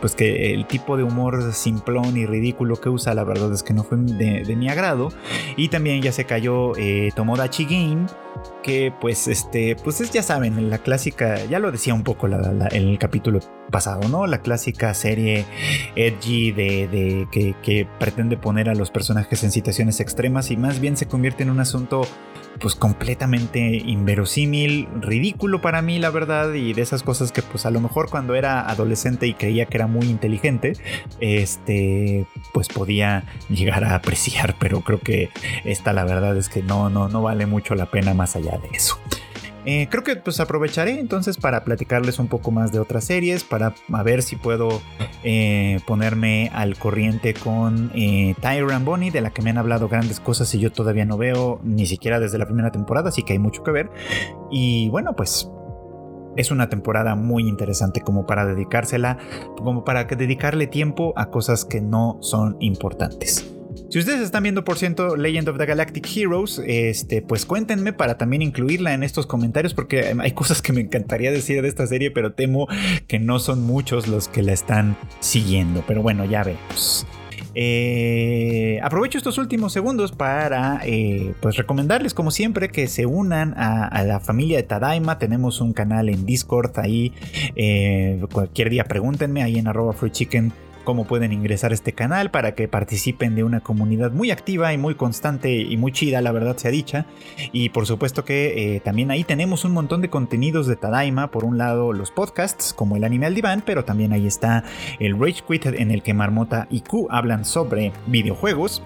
[0.00, 3.72] pues que el tipo de humor simplón y ridículo que usa, la verdad es que
[3.72, 5.08] no fue de, mi agrado.
[5.56, 8.06] Y también ya se cayó eh, Tomodachi Game,
[8.62, 12.62] que pues este, pues es, ya saben, la clásica, ya lo decía un poco en
[12.72, 13.40] el capítulo
[13.70, 14.26] pasado, ¿no?
[14.26, 15.44] La clásica serie
[15.96, 20.96] edgy de, que, que pretende poner a los personajes en situaciones extremas y más bien
[20.96, 22.06] se convierte en un asunto
[22.60, 27.70] pues completamente inverosímil, ridículo para mí la verdad y de esas cosas que pues a
[27.70, 30.74] lo mejor cuando era adolescente y creía que era muy inteligente,
[31.20, 35.30] este pues podía llegar a apreciar, pero creo que
[35.64, 38.68] esta la verdad es que no no no vale mucho la pena más allá de
[38.76, 38.98] eso.
[39.64, 43.74] Eh, creo que pues aprovecharé entonces para platicarles un poco más de otras series, para
[44.04, 44.82] ver si puedo
[45.22, 50.20] eh, ponerme al corriente con eh, Tyron Bonnie, de la que me han hablado grandes
[50.20, 53.38] cosas y yo todavía no veo ni siquiera desde la primera temporada, así que hay
[53.38, 53.90] mucho que ver.
[54.50, 55.48] Y bueno, pues
[56.36, 59.18] es una temporada muy interesante como para dedicársela,
[59.56, 63.53] como para dedicarle tiempo a cosas que no son importantes.
[63.94, 68.18] Si ustedes están viendo por ciento Legend of the Galactic Heroes, este, pues cuéntenme para
[68.18, 72.10] también incluirla en estos comentarios porque hay cosas que me encantaría decir de esta serie,
[72.10, 72.66] pero temo
[73.06, 75.84] que no son muchos los que la están siguiendo.
[75.86, 77.06] Pero bueno, ya vemos.
[77.54, 84.02] Eh, aprovecho estos últimos segundos para eh, pues recomendarles como siempre que se unan a,
[84.02, 85.20] la familia de Tadaima.
[85.20, 87.12] Tenemos un canal en Discord ahí.
[87.54, 90.52] Eh, cualquier día pregúntenme ahí en arroba free chicken
[90.84, 94.78] cómo pueden ingresar a este canal para que participen de una comunidad muy activa y
[94.78, 97.06] muy constante y muy chida, la verdad sea dicha.
[97.52, 101.30] Y por supuesto que eh, también ahí tenemos un montón de contenidos de Tadaima.
[101.30, 104.64] Por un lado, los podcasts como el anime al diván, pero también ahí está
[105.00, 108.82] el Rage Quit en el que Marmota y Q hablan sobre videojuegos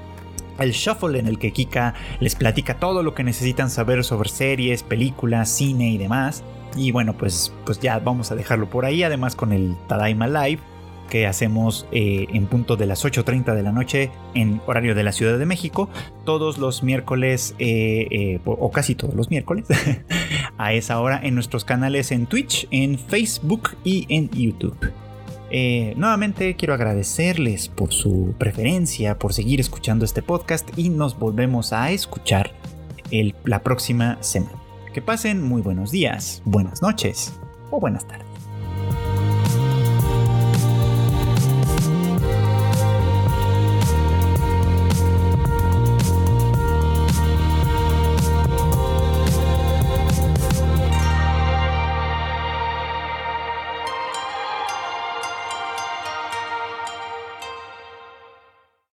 [0.59, 4.82] el shuffle en el que Kika les platica todo lo que necesitan saber sobre series,
[4.82, 6.42] películas, cine y demás.
[6.76, 10.61] Y bueno, pues, pues ya vamos a dejarlo por ahí, además con el Tadaima Live
[11.09, 15.12] que hacemos eh, en punto de las 8.30 de la noche en horario de la
[15.12, 15.88] Ciudad de México,
[16.24, 19.66] todos los miércoles, eh, eh, o casi todos los miércoles,
[20.59, 24.92] a esa hora en nuestros canales en Twitch, en Facebook y en YouTube.
[25.96, 31.90] nuevamente quiero agradecerles por su preferencia, por seguir escuchando este podcast y nos volvemos a
[31.90, 32.52] escuchar
[33.44, 34.59] la próxima semana.
[34.92, 37.32] Que pasen muy buenos días, buenas noches
[37.70, 38.27] o buenas tardes.